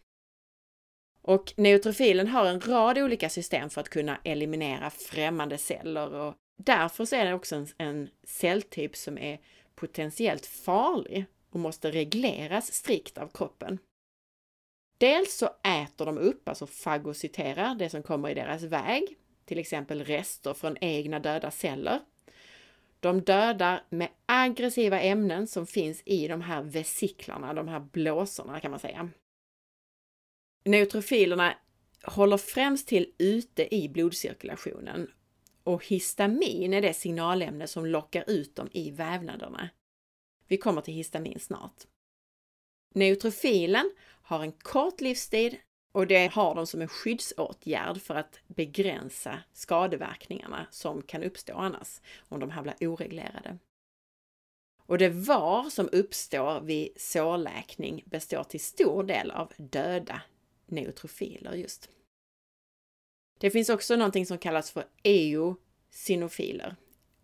Och 1.21 1.53
neutrofilen 1.57 2.27
har 2.27 2.45
en 2.45 2.61
rad 2.61 2.97
olika 2.97 3.29
system 3.29 3.69
för 3.69 3.81
att 3.81 3.89
kunna 3.89 4.19
eliminera 4.23 4.89
främmande 4.89 5.57
celler 5.57 6.13
och 6.13 6.35
därför 6.57 7.05
så 7.05 7.15
är 7.15 7.25
det 7.25 7.33
också 7.33 7.55
en, 7.55 7.67
en 7.77 8.09
celltyp 8.23 8.95
som 8.95 9.17
är 9.17 9.39
potentiellt 9.75 10.45
farlig 10.45 11.25
och 11.49 11.59
måste 11.59 11.91
regleras 11.91 12.73
strikt 12.73 13.17
av 13.17 13.27
kroppen. 13.27 13.79
Dels 14.97 15.37
så 15.37 15.49
äter 15.63 16.05
de 16.05 16.17
upp, 16.17 16.49
alltså 16.49 16.67
fagocyterar, 16.67 17.75
det 17.75 17.89
som 17.89 18.03
kommer 18.03 18.29
i 18.29 18.33
deras 18.33 18.63
väg, 18.63 19.17
till 19.45 19.59
exempel 19.59 20.05
rester 20.05 20.53
från 20.53 20.77
egna 20.81 21.19
döda 21.19 21.51
celler. 21.51 21.99
De 22.99 23.21
dödar 23.21 23.83
med 23.89 24.09
aggressiva 24.25 25.01
ämnen 25.01 25.47
som 25.47 25.67
finns 25.67 26.01
i 26.05 26.27
de 26.27 26.41
här 26.41 26.61
vesiklarna, 26.61 27.53
de 27.53 27.67
här 27.67 27.79
blåsorna 27.79 28.59
kan 28.59 28.71
man 28.71 28.79
säga. 28.79 29.09
Neutrofilerna 30.65 31.57
håller 32.03 32.37
främst 32.37 32.87
till 32.87 33.13
ute 33.17 33.75
i 33.75 33.89
blodcirkulationen 33.89 35.11
och 35.63 35.85
histamin 35.85 36.73
är 36.73 36.81
det 36.81 36.93
signalämne 36.93 37.67
som 37.67 37.85
lockar 37.85 38.29
ut 38.29 38.55
dem 38.55 38.69
i 38.71 38.91
vävnaderna. 38.91 39.69
Vi 40.49 40.57
kommer 40.57 40.81
till 40.81 40.93
histamin 40.93 41.39
snart. 41.39 41.87
Neutrofilen 42.95 43.91
har 44.21 44.41
en 44.43 44.51
kort 44.51 45.01
livstid 45.01 45.57
och 45.91 46.07
det 46.07 46.27
har 46.27 46.55
de 46.55 46.67
som 46.67 46.81
en 46.81 46.87
skyddsåtgärd 46.87 48.01
för 48.01 48.15
att 48.15 48.39
begränsa 48.47 49.39
skadeverkningarna 49.53 50.67
som 50.71 51.01
kan 51.01 51.23
uppstå 51.23 51.53
annars 51.53 52.01
om 52.29 52.39
de 52.39 52.49
här 52.49 52.61
blir 52.61 52.87
oreglerade. 52.87 53.57
Och 54.85 54.97
det 54.97 55.09
var 55.09 55.69
som 55.69 55.89
uppstår 55.91 56.61
vid 56.61 57.01
sårläkning 57.01 58.03
består 58.05 58.43
till 58.43 58.59
stor 58.59 59.03
del 59.03 59.31
av 59.31 59.53
döda 59.57 60.21
neutrofiler 60.65 61.53
just. 61.53 61.89
Det 63.39 63.51
finns 63.51 63.69
också 63.69 63.95
någonting 63.95 64.25
som 64.25 64.37
kallas 64.37 64.71
för 64.71 64.85
eosinofiler 65.03 66.75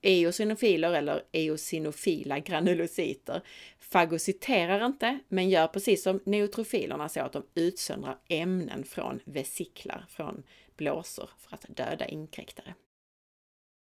Eosinofiler 0.06 0.94
eller 0.94 1.24
eosinofila 1.32 2.40
granulocyter 2.40 3.42
fagociterar 3.80 4.86
inte, 4.86 5.20
men 5.28 5.50
gör 5.50 5.68
precis 5.68 6.04
som 6.04 6.20
neutrofilerna 6.26 7.10
så 7.10 7.20
att 7.20 7.34
de 7.34 7.44
utsöndrar 7.56 8.18
ämnen 8.28 8.84
från 8.84 9.20
vesiklar, 9.26 10.06
från 10.10 10.44
blåsor, 10.78 11.30
för 11.38 11.54
att 11.56 11.66
döda 11.68 12.08
inkräktare. 12.08 12.74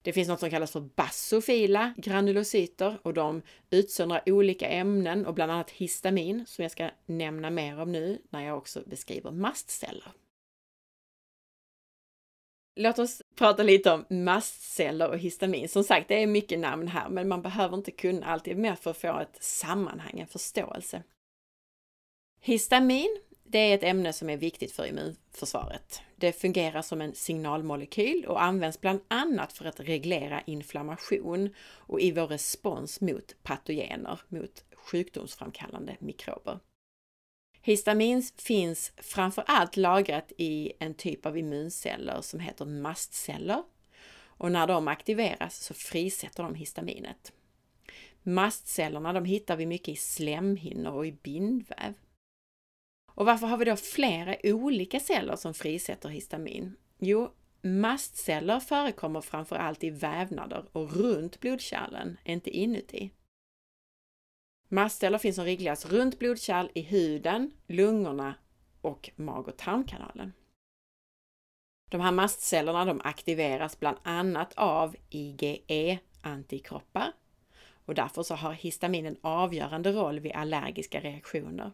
Det 0.02 0.14
finns 0.14 0.28
något 0.28 0.40
som 0.40 0.50
kallas 0.50 0.72
för 0.72 0.90
basofila 0.96 1.94
granulocyter 1.98 3.00
och 3.02 3.14
de 3.14 3.42
utsöndrar 3.70 4.22
olika 4.26 4.68
ämnen 4.68 5.26
och 5.26 5.34
bland 5.34 5.52
annat 5.52 5.70
histamin 5.70 6.46
som 6.48 6.64
jag 6.64 6.72
ska 6.72 6.90
nämna 7.06 7.50
mer 7.50 7.80
om 7.80 7.92
nu 7.92 8.22
när 8.30 8.46
jag 8.46 8.58
också 8.58 8.84
beskriver 8.86 9.32
mastceller. 9.32 10.12
Låt 12.76 13.00
oss 13.00 13.22
prata 13.36 13.64
lite 13.64 13.92
om 13.92 14.06
mastceller 14.10 15.10
och 15.10 15.18
histamin. 15.18 15.70
Som 15.70 15.84
sagt, 15.84 16.08
det 16.08 16.24
är 16.24 16.28
mycket 16.28 16.60
namn 16.60 16.88
här, 16.88 17.10
men 17.10 17.28
man 17.28 17.42
behöver 17.42 17.78
inte 17.78 17.92
kunna 17.92 18.26
allt. 18.26 18.44
Det 18.44 18.52
är 18.52 18.56
mer 18.56 18.76
för 18.76 18.92
att 18.92 18.98
få 18.98 19.20
ett 19.20 19.44
sammanhang, 19.44 20.20
en 20.20 20.28
förståelse. 20.28 21.04
Histamin, 22.42 23.20
det 23.44 23.60
är 23.60 23.76
ett 23.76 23.84
ämne 23.84 24.14
som 24.14 24.30
är 24.30 24.38
viktigt 24.38 24.72
för 24.72 24.86
immunförsvaret. 24.86 26.02
Det 26.16 26.32
fungerar 26.32 26.82
som 26.82 27.02
en 27.02 27.16
signalmolekyl 27.16 28.26
och 28.26 28.44
används 28.44 28.82
bland 28.82 29.02
annat 29.08 29.54
för 29.54 29.66
att 29.66 29.80
reglera 29.80 30.42
inflammation 30.42 31.54
och 31.60 32.02
i 32.02 32.12
vår 32.12 32.28
respons 32.28 33.02
mot 33.02 33.36
patogener, 33.44 34.20
mot 34.28 34.64
sjukdomsframkallande 34.76 35.98
mikrober. 36.00 36.60
Histamin 37.62 38.24
finns 38.38 38.92
framför 38.98 39.44
allt 39.48 39.78
lagrat 39.78 40.32
i 40.38 40.74
en 40.80 40.94
typ 40.94 41.26
av 41.26 41.38
immunceller 41.38 42.22
som 42.22 42.40
heter 42.40 42.66
mastceller 42.66 43.64
och 44.40 44.52
när 44.52 44.68
de 44.68 44.88
aktiveras 44.88 45.64
så 45.64 45.74
frisätter 45.74 46.44
de 46.44 46.56
histaminet. 46.56 47.34
Mastcellerna 48.24 49.14
de 49.14 49.26
hittar 49.26 49.58
vi 49.58 49.66
mycket 49.66 49.90
i 49.90 49.96
slemhinnor 49.96 50.92
och 50.92 51.08
i 51.08 51.12
bindväv. 51.12 51.94
Och 53.12 53.26
varför 53.26 53.48
har 53.48 53.58
vi 53.58 53.66
då 53.66 53.76
flera 53.76 54.36
olika 54.44 55.00
celler 55.00 55.36
som 55.36 55.54
frisätter 55.54 56.10
histamin? 56.10 56.76
Jo, 57.00 57.32
mastceller 57.62 58.60
förekommer 58.60 59.22
framför 59.22 59.56
allt 59.56 59.84
i 59.84 59.90
vävnader 59.90 60.66
och 60.72 60.94
runt 60.94 61.40
blodkärlen, 61.40 62.18
inte 62.26 62.50
inuti. 62.50 63.12
Mastceller 64.72 65.18
finns 65.18 65.36
som 65.36 65.46
regleras 65.46 65.86
runt 65.86 66.20
blodkärl, 66.20 66.70
i 66.74 66.82
huden, 66.82 67.52
lungorna 67.68 68.36
och 68.82 69.10
mag 69.16 69.48
och 69.48 69.58
tarmkanalen. 69.58 70.34
De 71.92 72.02
här 72.02 72.12
mastcellerna 72.12 72.86
de 72.86 73.02
aktiveras 73.04 73.80
bland 73.80 73.98
annat 74.04 74.54
av 74.56 74.96
IgE-antikroppar 75.10 77.12
och 77.86 77.96
därför 77.96 78.24
så 78.24 78.36
har 78.36 78.54
histamin 78.54 79.06
en 79.06 79.18
avgörande 79.22 79.92
roll 79.92 80.20
vid 80.20 80.32
allergiska 80.32 81.00
reaktioner. 81.00 81.72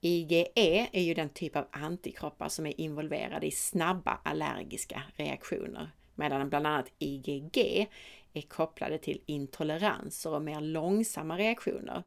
IgE 0.00 0.48
är 0.54 1.00
ju 1.00 1.14
den 1.14 1.28
typ 1.28 1.56
av 1.56 1.66
antikroppar 1.70 2.48
som 2.48 2.66
är 2.66 2.80
involverade 2.80 3.46
i 3.46 3.50
snabba 3.50 4.18
allergiska 4.22 5.02
reaktioner, 5.16 5.90
medan 6.14 6.48
bland 6.48 6.66
annat 6.66 6.92
IgG 6.98 7.88
är 8.32 8.42
kopplade 8.42 8.98
till 8.98 9.22
intoleranser 9.26 10.34
och 10.34 10.42
mer 10.42 10.60
långsamma 10.60 11.38
reaktioner. 11.38 12.02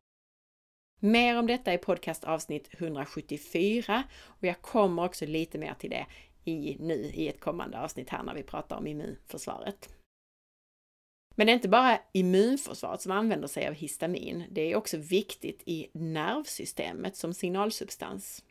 Mer 1.00 1.40
om 1.40 1.48
detta 1.48 1.74
i 1.74 1.78
podcast 1.78 2.24
avsnitt 2.24 2.70
174 2.72 4.04
och 4.22 4.44
jag 4.48 4.62
kommer 4.62 5.06
också 5.06 5.26
lite 5.26 5.58
mer 5.58 5.74
till 5.74 5.90
det 5.90 6.06
i, 6.46 6.78
nu 6.80 7.12
i 7.14 7.28
ett 7.28 7.40
kommande 7.40 7.80
avsnitt 7.80 8.10
här 8.10 8.24
när 8.24 8.34
vi 8.34 8.44
pratar 8.44 8.78
om 8.78 8.88
immunförsvaret. 8.88 9.90
Men 11.36 11.48
det 11.48 11.52
är 11.52 11.56
inte 11.56 11.70
bara 11.70 12.00
immunförsvaret 12.12 13.02
som 13.02 13.12
använder 13.12 13.48
sig 13.48 13.68
av 13.68 13.74
histamin. 13.74 14.44
Det 14.52 14.62
är 14.62 14.76
också 14.76 14.98
viktigt 14.98 15.62
i 15.66 15.88
nervsystemet 15.94 17.18
som 17.18 17.34
signalsubstans. 17.34 18.44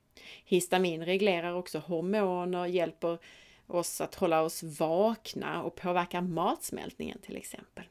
Histamin 0.44 1.04
reglerar 1.04 1.54
också 1.54 1.78
hormoner, 1.78 2.66
hjälper 2.66 3.18
oss 3.66 4.00
att 4.00 4.14
hålla 4.14 4.42
oss 4.42 4.62
vakna 4.62 5.62
och 5.62 5.74
påverkar 5.74 6.20
matsmältningen 6.20 7.18
till 7.18 7.36
exempel. 7.36 7.84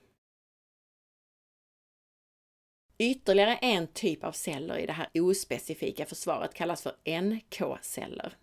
Ytterligare 3.00 3.56
en 3.56 3.88
typ 3.88 4.24
av 4.24 4.32
celler 4.32 4.78
i 4.78 4.86
det 4.86 4.94
här 4.94 5.08
ospecifika 5.14 6.06
försvaret 6.06 6.54
kallas 6.54 6.82
för 6.82 7.22
NK-celler. 7.22 8.34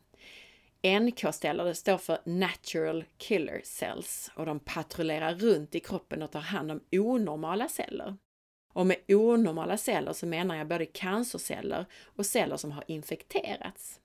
NK-celler 0.83 1.65
det 1.65 1.75
står 1.75 1.99
för 1.99 2.19
Natural 2.25 3.05
Killer 3.19 3.61
Cells 3.65 4.31
och 4.37 4.47
de 4.47 4.61
patrullerar 4.61 5.35
runt 5.35 5.75
i 5.75 5.81
kroppen 5.81 6.23
och 6.23 6.33
tar 6.33 6.41
hand 6.41 6.71
om 6.71 6.81
onormala 6.93 7.69
celler. 7.69 8.17
Och 8.73 8.87
med 8.87 8.97
onormala 9.09 9.77
celler 9.77 10.13
så 10.13 10.27
menar 10.27 10.57
jag 10.57 10.69
både 10.69 10.87
cancerceller 10.87 11.87
och 12.03 12.27
celler 12.27 12.57
som 12.57 12.73
har 12.73 12.85
infekterats. 12.87 14.01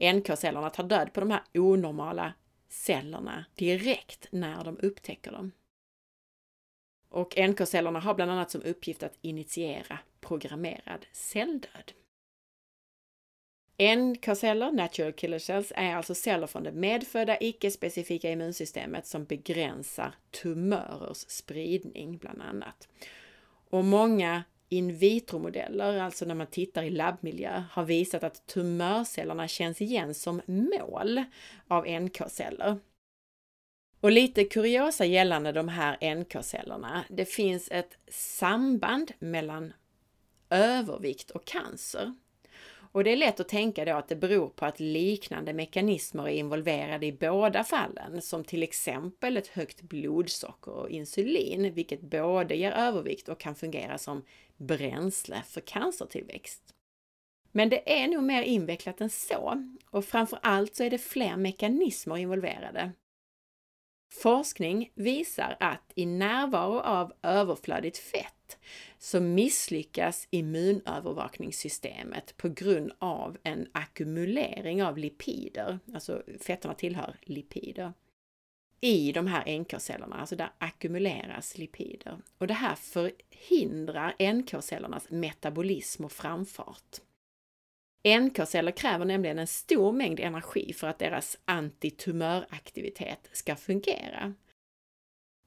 NK-cellerna 0.00 0.70
tar 0.70 0.84
död 0.84 1.12
på 1.12 1.20
de 1.20 1.30
här 1.30 1.42
onormala 1.54 2.34
cellerna 2.68 3.44
direkt 3.54 4.28
när 4.30 4.64
de 4.64 4.78
upptäcker 4.78 5.32
dem. 5.32 5.52
Och 7.10 7.34
NK-cellerna 7.36 8.00
har 8.00 8.14
bland 8.14 8.30
annat 8.30 8.50
som 8.50 8.62
uppgift 8.62 9.02
att 9.02 9.18
initiera 9.20 9.98
programmerad 10.20 11.06
celldöd. 11.12 11.92
NK-celler, 13.78 14.72
natural 14.72 15.12
killer 15.12 15.38
cells, 15.38 15.72
är 15.76 15.96
alltså 15.96 16.14
celler 16.14 16.46
från 16.46 16.62
det 16.62 16.72
medfödda 16.72 17.36
icke-specifika 17.40 18.30
immunsystemet 18.30 19.06
som 19.06 19.24
begränsar 19.24 20.14
tumörers 20.42 21.24
spridning 21.28 22.18
bland 22.18 22.42
annat. 22.42 22.88
Och 23.70 23.84
många 23.84 24.44
in 24.68 24.96
vitro-modeller, 24.96 25.98
alltså 25.98 26.24
när 26.24 26.34
man 26.34 26.46
tittar 26.46 26.82
i 26.82 26.90
labbmiljö, 26.90 27.62
har 27.70 27.84
visat 27.84 28.24
att 28.24 28.46
tumörcellerna 28.46 29.48
känns 29.48 29.80
igen 29.80 30.14
som 30.14 30.40
mål 30.46 31.24
av 31.68 31.86
NK-celler. 31.86 32.78
Och 34.00 34.10
lite 34.10 34.44
kuriosa 34.44 35.04
gällande 35.04 35.52
de 35.52 35.68
här 35.68 36.14
NK-cellerna. 36.14 37.04
Det 37.08 37.24
finns 37.24 37.68
ett 37.70 37.98
samband 38.08 39.12
mellan 39.18 39.72
övervikt 40.50 41.30
och 41.30 41.44
cancer. 41.44 42.14
Och 42.92 43.04
det 43.04 43.12
är 43.12 43.16
lätt 43.16 43.40
att 43.40 43.48
tänka 43.48 43.84
då 43.84 43.92
att 43.92 44.08
det 44.08 44.16
beror 44.16 44.48
på 44.48 44.66
att 44.66 44.80
liknande 44.80 45.52
mekanismer 45.52 46.28
är 46.28 46.32
involverade 46.32 47.06
i 47.06 47.12
båda 47.12 47.64
fallen, 47.64 48.22
som 48.22 48.44
till 48.44 48.62
exempel 48.62 49.36
ett 49.36 49.46
högt 49.46 49.82
blodsocker 49.82 50.72
och 50.72 50.90
insulin, 50.90 51.74
vilket 51.74 52.00
både 52.00 52.54
ger 52.56 52.72
övervikt 52.72 53.28
och 53.28 53.40
kan 53.40 53.54
fungera 53.54 53.98
som 53.98 54.24
bränsle 54.56 55.42
för 55.46 55.60
cancertillväxt. 55.60 56.74
Men 57.52 57.68
det 57.68 58.02
är 58.02 58.08
nog 58.08 58.22
mer 58.22 58.42
invecklat 58.42 59.00
än 59.00 59.10
så 59.10 59.72
och 59.90 60.04
framför 60.04 60.38
allt 60.42 60.74
så 60.74 60.84
är 60.84 60.90
det 60.90 60.98
fler 60.98 61.36
mekanismer 61.36 62.16
involverade. 62.16 62.92
Forskning 64.12 64.92
visar 64.94 65.56
att 65.60 65.92
i 65.94 66.06
närvaro 66.06 66.80
av 66.80 67.12
överflödigt 67.22 67.98
fett 67.98 68.58
så 68.98 69.20
misslyckas 69.20 70.28
immunövervakningssystemet 70.30 72.36
på 72.36 72.48
grund 72.48 72.92
av 72.98 73.38
en 73.42 73.68
ackumulering 73.72 74.82
av 74.82 74.98
lipider, 74.98 75.78
alltså 75.94 76.22
fetterna 76.40 76.74
tillhör 76.74 77.16
lipider, 77.22 77.92
i 78.80 79.12
de 79.12 79.26
här 79.26 79.58
NK-cellerna, 79.58 80.16
alltså 80.16 80.36
där 80.36 80.52
ackumuleras 80.58 81.58
lipider. 81.58 82.18
Och 82.38 82.46
det 82.46 82.54
här 82.54 82.74
förhindrar 82.74 84.14
NK-cellernas 84.18 85.10
metabolism 85.10 86.04
och 86.04 86.12
framfart. 86.12 87.00
NK-celler 88.04 88.72
kräver 88.72 89.04
nämligen 89.04 89.38
en 89.38 89.46
stor 89.46 89.92
mängd 89.92 90.20
energi 90.20 90.72
för 90.72 90.86
att 90.86 90.98
deras 90.98 91.38
antitumöraktivitet 91.44 93.28
ska 93.32 93.56
fungera. 93.56 94.34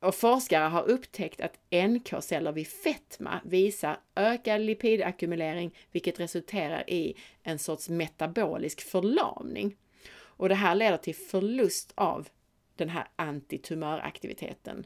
Och 0.02 0.16
forskare 0.16 0.64
har 0.64 0.90
upptäckt 0.90 1.42
att 1.42 1.60
NK-celler 1.72 2.52
vid 2.52 2.68
fetma 2.68 3.42
visar 3.44 4.00
ökad 4.16 4.62
lipidackumulering, 4.62 5.76
vilket 5.92 6.20
resulterar 6.20 6.90
i 6.90 7.16
en 7.44 7.60
sorts 7.60 7.90
metabolisk 7.90 8.82
förlamning. 8.82 9.76
Och 10.14 10.50
det 10.50 10.56
här 10.56 10.76
leder 10.76 10.98
till 10.98 11.16
förlust 11.16 11.94
av 11.96 12.30
den 12.76 12.90
här 12.90 13.08
antitumöraktiviteten. 13.16 14.86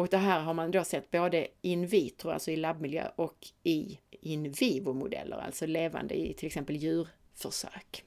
Och 0.00 0.08
det 0.08 0.16
här 0.16 0.40
har 0.40 0.54
man 0.54 0.70
då 0.70 0.84
sett 0.84 1.10
både 1.10 1.48
in 1.62 1.86
vitro, 1.86 2.30
alltså 2.30 2.50
i 2.50 2.56
labbmiljö, 2.56 3.10
och 3.16 3.46
i 3.62 3.98
in 4.10 4.52
vivo-modeller, 4.52 5.36
alltså 5.36 5.66
levande 5.66 6.14
i 6.14 6.34
till 6.34 6.46
exempel 6.46 6.76
djurförsök. 6.76 8.04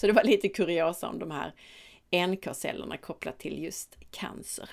Så 0.00 0.06
det 0.06 0.12
var 0.12 0.24
lite 0.24 0.48
kuriosa 0.48 1.08
om 1.08 1.18
de 1.18 1.30
här 1.30 1.54
NK-cellerna 2.26 2.96
kopplat 2.96 3.38
till 3.38 3.62
just 3.62 3.98
cancer. 4.10 4.70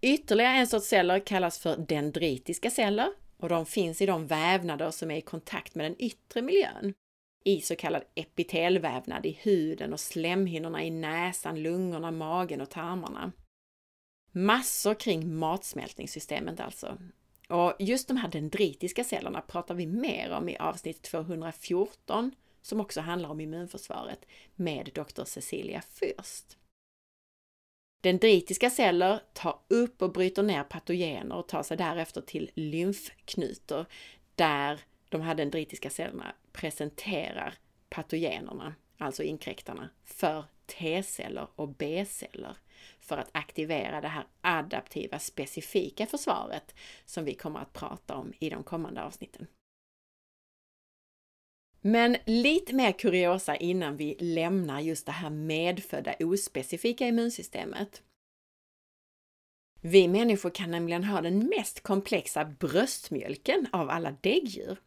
Ytterligare 0.00 0.56
en 0.56 0.66
sorts 0.66 0.86
celler 0.86 1.20
kallas 1.20 1.58
för 1.58 1.76
dendritiska 1.76 2.70
celler 2.70 3.12
och 3.36 3.48
de 3.48 3.66
finns 3.66 4.02
i 4.02 4.06
de 4.06 4.26
vävnader 4.26 4.90
som 4.90 5.10
är 5.10 5.16
i 5.16 5.20
kontakt 5.20 5.74
med 5.74 5.86
den 5.86 5.96
yttre 5.98 6.42
miljön. 6.42 6.94
I 7.44 7.60
så 7.60 7.76
kallad 7.76 8.02
epitelvävnad 8.14 9.26
i 9.26 9.38
huden 9.42 9.92
och 9.92 10.00
slemhinnorna 10.00 10.84
i 10.84 10.90
näsan, 10.90 11.62
lungorna, 11.62 12.10
magen 12.10 12.60
och 12.60 12.70
tarmarna. 12.70 13.32
Massor 14.32 14.94
kring 14.94 15.34
matsmältningssystemet 15.34 16.60
alltså. 16.60 16.98
Och 17.48 17.74
just 17.78 18.08
de 18.08 18.16
här 18.16 18.28
dendritiska 18.28 19.04
cellerna 19.04 19.40
pratar 19.40 19.74
vi 19.74 19.86
mer 19.86 20.30
om 20.30 20.48
i 20.48 20.56
avsnitt 20.56 21.02
214 21.02 22.30
som 22.62 22.80
också 22.80 23.00
handlar 23.00 23.28
om 23.28 23.40
immunförsvaret 23.40 24.26
med 24.54 24.90
Dr. 24.94 25.24
Cecilia 25.24 25.80
Fürst. 25.80 26.56
Dendritiska 28.02 28.70
celler 28.70 29.20
tar 29.32 29.58
upp 29.68 30.02
och 30.02 30.12
bryter 30.12 30.42
ner 30.42 30.64
patogener 30.64 31.36
och 31.36 31.48
tar 31.48 31.62
sig 31.62 31.76
därefter 31.76 32.20
till 32.20 32.50
lymfknutor 32.54 33.86
där 34.34 34.80
de 35.08 35.20
här 35.20 35.34
dendritiska 35.34 35.90
cellerna 35.90 36.34
presenterar 36.52 37.54
patogenerna 37.90 38.74
alltså 38.98 39.22
inkräktarna, 39.22 39.88
för 40.04 40.44
T-celler 40.66 41.48
och 41.56 41.68
B-celler 41.68 42.56
för 43.08 43.16
att 43.16 43.30
aktivera 43.32 44.00
det 44.00 44.08
här 44.08 44.26
adaptiva 44.40 45.18
specifika 45.18 46.06
försvaret 46.06 46.74
som 47.04 47.24
vi 47.24 47.34
kommer 47.34 47.60
att 47.60 47.72
prata 47.72 48.14
om 48.14 48.32
i 48.38 48.50
de 48.50 48.62
kommande 48.62 49.02
avsnitten. 49.02 49.46
Men 51.80 52.16
lite 52.26 52.74
mer 52.74 52.92
kuriosa 52.92 53.56
innan 53.56 53.96
vi 53.96 54.16
lämnar 54.20 54.80
just 54.80 55.06
det 55.06 55.12
här 55.12 55.30
medfödda 55.30 56.14
ospecifika 56.20 57.06
immunsystemet. 57.06 58.02
Vi 59.80 60.08
människor 60.08 60.50
kan 60.50 60.70
nämligen 60.70 61.04
ha 61.04 61.20
den 61.20 61.38
mest 61.38 61.82
komplexa 61.82 62.44
bröstmjölken 62.44 63.66
av 63.72 63.90
alla 63.90 64.10
däggdjur. 64.20 64.78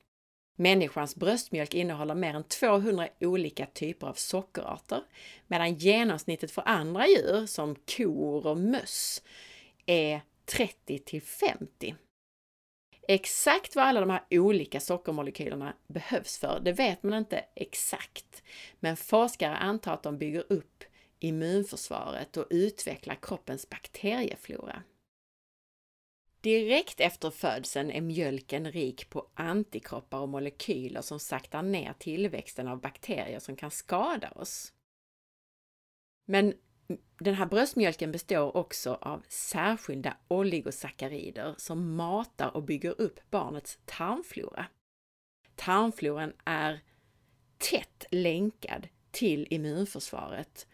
Människans 0.55 1.15
bröstmjölk 1.15 1.73
innehåller 1.73 2.15
mer 2.15 2.33
än 2.33 2.43
200 2.43 3.07
olika 3.19 3.65
typer 3.65 4.07
av 4.07 4.13
sockerarter, 4.13 5.03
medan 5.47 5.75
genomsnittet 5.75 6.51
för 6.51 6.63
andra 6.65 7.07
djur 7.07 7.45
som 7.45 7.75
kor 7.97 8.47
och 8.47 8.57
möss 8.57 9.23
är 9.85 10.21
30 10.45 10.99
till 10.99 11.21
50. 11.21 11.95
Exakt 13.07 13.75
vad 13.75 13.85
alla 13.85 13.99
de 13.99 14.09
här 14.09 14.23
olika 14.29 14.79
sockermolekylerna 14.79 15.73
behövs 15.87 16.37
för, 16.37 16.59
det 16.59 16.73
vet 16.73 17.03
man 17.03 17.13
inte 17.13 17.45
exakt. 17.55 18.43
Men 18.79 18.97
forskare 18.97 19.55
antar 19.55 19.93
att 19.93 20.03
de 20.03 20.17
bygger 20.17 20.45
upp 20.49 20.83
immunförsvaret 21.19 22.37
och 22.37 22.47
utvecklar 22.49 23.17
kroppens 23.21 23.69
bakterieflora. 23.69 24.83
Direkt 26.41 26.99
efter 26.99 27.29
födseln 27.29 27.91
är 27.91 28.01
mjölken 28.01 28.71
rik 28.71 29.09
på 29.09 29.27
antikroppar 29.33 30.19
och 30.19 30.29
molekyler 30.29 31.01
som 31.01 31.19
saktar 31.19 31.61
ner 31.61 31.93
tillväxten 31.93 32.67
av 32.67 32.81
bakterier 32.81 33.39
som 33.39 33.55
kan 33.55 33.71
skada 33.71 34.31
oss. 34.31 34.73
Men 36.25 36.53
den 37.19 37.35
här 37.35 37.45
bröstmjölken 37.45 38.11
består 38.11 38.57
också 38.57 38.93
av 39.01 39.23
särskilda 39.29 40.17
oligosackarider 40.27 41.55
som 41.57 41.95
matar 41.95 42.55
och 42.57 42.63
bygger 42.63 43.01
upp 43.01 43.19
barnets 43.29 43.79
tarmflora. 43.85 44.65
Tarmfloran 45.55 46.33
är 46.45 46.79
tätt 47.57 48.05
länkad 48.11 48.87
till 49.11 49.47
immunförsvaret 49.49 50.67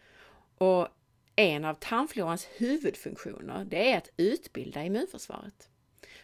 och 0.58 0.88
en 1.38 1.64
av 1.64 1.74
tarmflorans 1.74 2.48
huvudfunktioner 2.56 3.64
det 3.64 3.92
är 3.92 3.98
att 3.98 4.10
utbilda 4.16 4.84
immunförsvaret. 4.84 5.68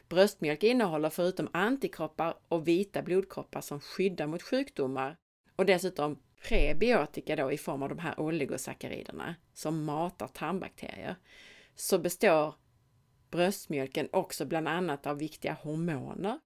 Bröstmjölk 0.09 0.63
innehåller 0.63 1.11
förutom 1.11 1.49
antikroppar 1.53 2.35
och 2.49 2.69
vita 2.69 3.03
blodkroppar 3.03 3.61
som 3.61 3.81
skyddar 3.81 4.27
mot 4.27 4.43
sjukdomar 4.43 5.17
och 5.57 5.67
dessutom 5.67 6.19
prebiotika 6.49 7.37
då 7.37 7.53
i 7.53 7.59
form 7.59 7.83
av 7.83 7.89
de 7.89 7.99
här 7.99 8.21
oligosackariderna 8.21 9.35
som 9.53 9.85
matar 9.85 10.29
tarmbakterier, 10.29 11.17
så 11.75 11.99
består 11.99 12.55
bröstmjölken 13.31 14.09
också 14.13 14.45
bland 14.45 14.69
annat 14.69 15.07
av 15.07 15.19
viktiga 15.19 15.57
hormoner, 15.63 16.39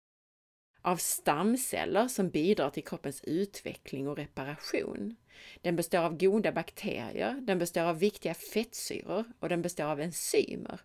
av 0.83 0.97
stamceller 0.97 2.09
som 2.09 2.31
bidrar 2.31 2.71
till 2.71 2.85
kroppens 2.85 3.25
utveckling 3.25 4.09
och 4.09 4.17
reparation. 4.17 5.17
Den 5.61 5.77
består 5.77 5.99
av 5.99 6.17
goda 6.19 6.53
bakterier, 6.53 7.41
den 7.41 7.59
består 7.59 7.83
av 7.83 7.99
viktiga 7.99 8.35
fettsyror 8.35 9.25
och 9.41 9.49
den 9.49 9.63
består 9.63 9.85
av 9.85 10.01
enzymer. 10.01 10.81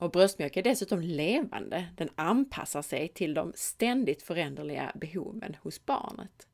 Och 0.00 0.10
bröstmjölk 0.10 0.56
är 0.56 0.62
dessutom 0.62 1.00
levande, 1.00 1.86
den 1.96 2.08
anpassar 2.14 2.82
sig 2.82 3.08
till 3.08 3.34
de 3.34 3.52
ständigt 3.56 4.22
föränderliga 4.22 4.92
behoven 4.94 5.56
hos 5.62 5.86
barnet. 5.86 6.48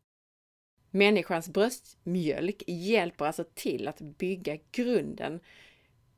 Människans 0.90 1.48
bröstmjölk 1.48 2.62
hjälper 2.66 3.24
alltså 3.24 3.44
till 3.54 3.88
att 3.88 4.00
bygga 4.00 4.58
grunden 4.72 5.40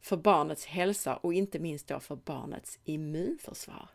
för 0.01 0.17
barnets 0.17 0.67
hälsa 0.67 1.17
och 1.17 1.35
inte 1.35 1.59
minst 1.59 1.89
då 1.89 2.01
för 2.01 2.17
barnets 2.17 2.79
immunförsvar. 2.85 3.89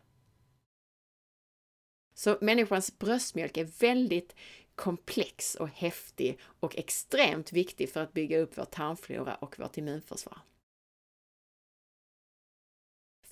Så 2.14 2.38
människans 2.40 2.98
bröstmjölk 2.98 3.56
är 3.56 3.64
väldigt 3.64 4.34
komplex 4.74 5.54
och 5.54 5.68
häftig 5.68 6.38
och 6.60 6.78
extremt 6.78 7.52
viktig 7.52 7.90
för 7.90 8.00
att 8.00 8.12
bygga 8.12 8.38
upp 8.38 8.58
vår 8.58 8.64
tarmflora 8.64 9.34
och 9.34 9.58
vårt 9.58 9.76
immunförsvar. 9.76 10.38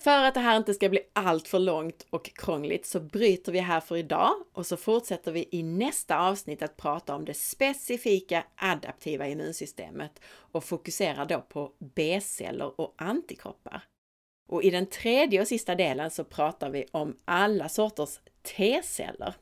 För 0.03 0.23
att 0.23 0.33
det 0.33 0.39
här 0.39 0.57
inte 0.57 0.73
ska 0.73 0.89
bli 0.89 0.99
allt 1.13 1.47
för 1.47 1.59
långt 1.59 2.07
och 2.09 2.25
krångligt 2.35 2.85
så 2.85 2.99
bryter 2.99 3.51
vi 3.51 3.59
här 3.59 3.79
för 3.79 3.97
idag 3.97 4.33
och 4.53 4.65
så 4.65 4.77
fortsätter 4.77 5.31
vi 5.31 5.49
i 5.51 5.63
nästa 5.63 6.19
avsnitt 6.19 6.61
att 6.61 6.77
prata 6.77 7.15
om 7.15 7.25
det 7.25 7.33
specifika 7.33 8.45
adaptiva 8.55 9.27
immunsystemet 9.27 10.19
och 10.25 10.63
fokuserar 10.63 11.25
då 11.25 11.41
på 11.41 11.71
B-celler 11.79 12.81
och 12.81 12.93
antikroppar. 12.97 13.83
Och 14.49 14.63
i 14.63 14.69
den 14.69 14.85
tredje 14.85 15.41
och 15.41 15.47
sista 15.47 15.75
delen 15.75 16.11
så 16.11 16.23
pratar 16.23 16.69
vi 16.69 16.85
om 16.91 17.19
alla 17.25 17.69
sorters 17.69 18.19
T-celler. 18.43 19.33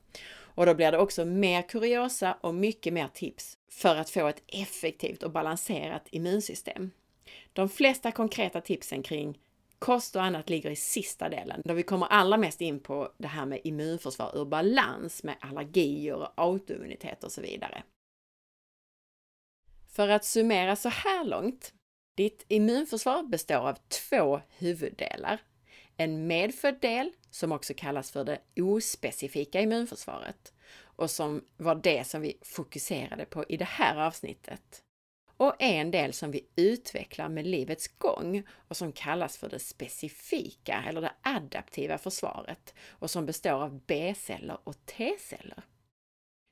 Och 0.54 0.66
då 0.66 0.74
blir 0.74 0.92
det 0.92 0.98
också 0.98 1.26
mer 1.26 1.62
kuriosa 1.62 2.38
och 2.42 2.56
mycket 2.56 2.94
mer 2.94 3.08
tips 3.08 3.58
för 3.72 3.96
att 3.96 4.10
få 4.10 4.28
ett 4.28 4.44
effektivt 4.48 5.24
och 5.24 5.32
balanserat 5.32 6.08
immunsystem. 6.12 6.92
De 7.54 7.70
flesta 7.70 8.12
konkreta 8.12 8.62
tipsen 8.62 9.04
kring 9.04 9.38
Kost 9.80 10.16
och 10.16 10.24
annat 10.24 10.50
ligger 10.50 10.70
i 10.70 10.76
sista 10.76 11.30
delen, 11.30 11.62
då 11.66 11.74
vi 11.74 11.84
kommer 11.84 12.08
allra 12.08 12.38
mest 12.38 12.62
in 12.62 12.80
på 12.80 13.12
det 13.18 13.28
här 13.28 13.46
med 13.46 13.62
immunförsvar 13.64 14.38
ur 14.38 14.46
balans 14.46 15.24
med 15.24 15.36
allergier 15.42 16.16
och 16.16 16.34
autoimmunitet 16.36 17.24
och 17.24 17.32
så 17.32 17.42
vidare. 17.42 17.84
För 19.96 20.10
att 20.10 20.26
summera 20.26 20.76
så 20.76 20.90
här 20.90 21.26
långt. 21.26 21.74
Ditt 22.18 22.46
immunförsvar 22.48 23.24
består 23.24 23.70
av 23.70 23.78
två 24.10 24.42
huvuddelar. 24.58 25.42
En 26.02 26.28
medfödd 26.28 26.80
del, 26.82 27.12
som 27.30 27.52
också 27.52 27.74
kallas 27.78 28.12
för 28.12 28.24
det 28.24 28.40
ospecifika 28.62 29.62
immunförsvaret 29.62 30.54
och 30.84 31.12
som 31.12 31.46
var 31.58 31.76
det 31.76 32.08
som 32.08 32.22
vi 32.22 32.38
fokuserade 32.42 33.26
på 33.26 33.46
i 33.50 33.58
det 33.58 33.66
här 33.66 34.08
avsnittet 34.08 34.84
och 35.38 35.56
en 35.60 35.92
del 35.92 36.14
som 36.14 36.32
vi 36.32 36.48
utvecklar 36.56 37.30
med 37.30 37.48
livets 37.48 37.88
gång 37.88 38.44
och 38.68 38.78
som 38.78 38.92
kallas 38.92 39.38
för 39.38 39.50
det 39.50 39.60
specifika 39.60 40.84
eller 40.88 41.02
det 41.02 41.14
adaptiva 41.22 41.98
försvaret 41.98 42.74
och 42.90 43.12
som 43.12 43.26
består 43.26 43.64
av 43.64 43.82
B-celler 43.88 44.58
och 44.64 44.86
T-celler. 44.86 45.64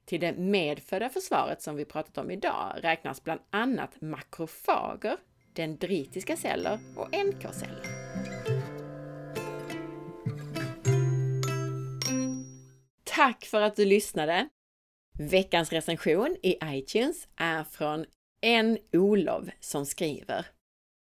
Till 0.06 0.20
det 0.20 0.34
medfödda 0.34 1.10
försvaret 1.10 1.62
som 1.62 1.76
vi 1.76 1.86
pratat 1.86 2.18
om 2.18 2.32
idag 2.32 2.76
räknas 2.82 3.24
bland 3.24 3.42
annat 3.50 4.02
makrofager, 4.02 5.18
dendritiska 5.54 6.38
celler 6.38 6.80
och 6.96 7.08
NK-celler. 7.14 7.99
Tack 13.20 13.46
för 13.46 13.62
att 13.62 13.76
du 13.76 13.86
lyssnade! 13.86 14.50
Veckans 15.18 15.72
recension 15.72 16.38
i 16.44 16.58
iTunes 16.66 17.28
är 17.36 17.64
från 17.64 18.06
en 18.42 18.78
Olov 18.94 19.50
som 19.60 19.86
skriver 19.86 20.46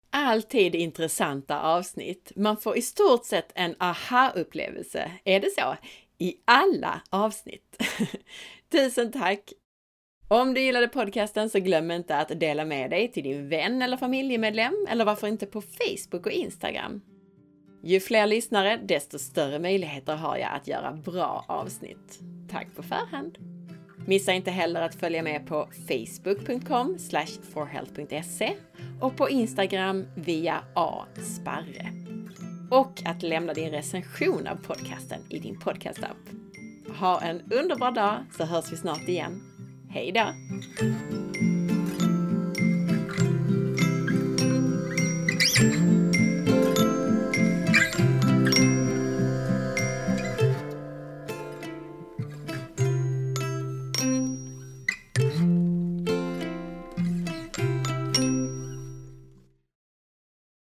Alltid 0.09 0.75
intressanta 0.75 1.61
avsnitt. 1.61 2.31
Man 2.35 2.57
får 2.57 2.77
i 2.77 2.81
stort 2.81 3.25
sett 3.25 3.51
en 3.55 3.75
aha-upplevelse, 3.79 5.11
är 5.23 5.39
det 5.39 5.49
så? 5.51 5.75
I 6.17 6.35
alla 6.45 7.01
avsnitt. 7.09 7.83
Tusen 8.71 9.11
tack! 9.11 9.53
Om 10.27 10.53
du 10.53 10.61
gillade 10.61 10.87
podcasten 10.87 11.49
så 11.49 11.59
glöm 11.59 11.91
inte 11.91 12.17
att 12.17 12.39
dela 12.39 12.65
med 12.65 12.89
dig 12.89 13.11
till 13.11 13.23
din 13.23 13.49
vän 13.49 13.81
eller 13.81 13.97
familjemedlem 13.97 14.85
eller 14.89 15.05
varför 15.05 15.27
inte 15.27 15.45
på 15.45 15.61
Facebook 15.61 16.25
och 16.25 16.31
Instagram. 16.31 17.01
Ju 17.88 18.00
fler 18.00 18.28
lyssnare, 18.28 18.80
desto 18.84 19.19
större 19.19 19.60
möjligheter 19.60 20.15
har 20.15 20.38
jag 20.38 20.54
att 20.54 20.67
göra 20.67 20.91
bra 20.91 21.45
avsnitt. 21.48 22.19
Tack 22.52 22.67
på 22.76 22.84
förhand! 22.84 23.38
Missa 24.08 24.34
inte 24.34 24.52
heller 24.52 24.82
att 24.82 24.95
följa 24.95 25.24
med 25.24 25.48
på 25.48 25.69
facebook.com 25.88 26.98
forhealth.se 27.54 28.54
och 29.02 29.17
på 29.17 29.29
Instagram 29.29 30.06
via 30.15 30.63
asparre. 30.73 31.92
Och 32.71 33.02
att 33.06 33.23
lämna 33.23 33.54
din 33.54 33.69
recension 33.69 34.48
av 34.48 34.56
podcasten 34.56 35.21
i 35.29 35.40
din 35.40 35.60
podcastapp. 35.60 36.17
Ha 37.00 37.21
en 37.21 37.42
underbar 37.52 37.92
dag 37.92 38.25
så 38.38 38.46
hörs 38.46 38.71
vi 38.71 38.77
snart 38.77 39.08
igen. 39.08 39.44
Hej 39.90 40.12
då! 40.12 40.25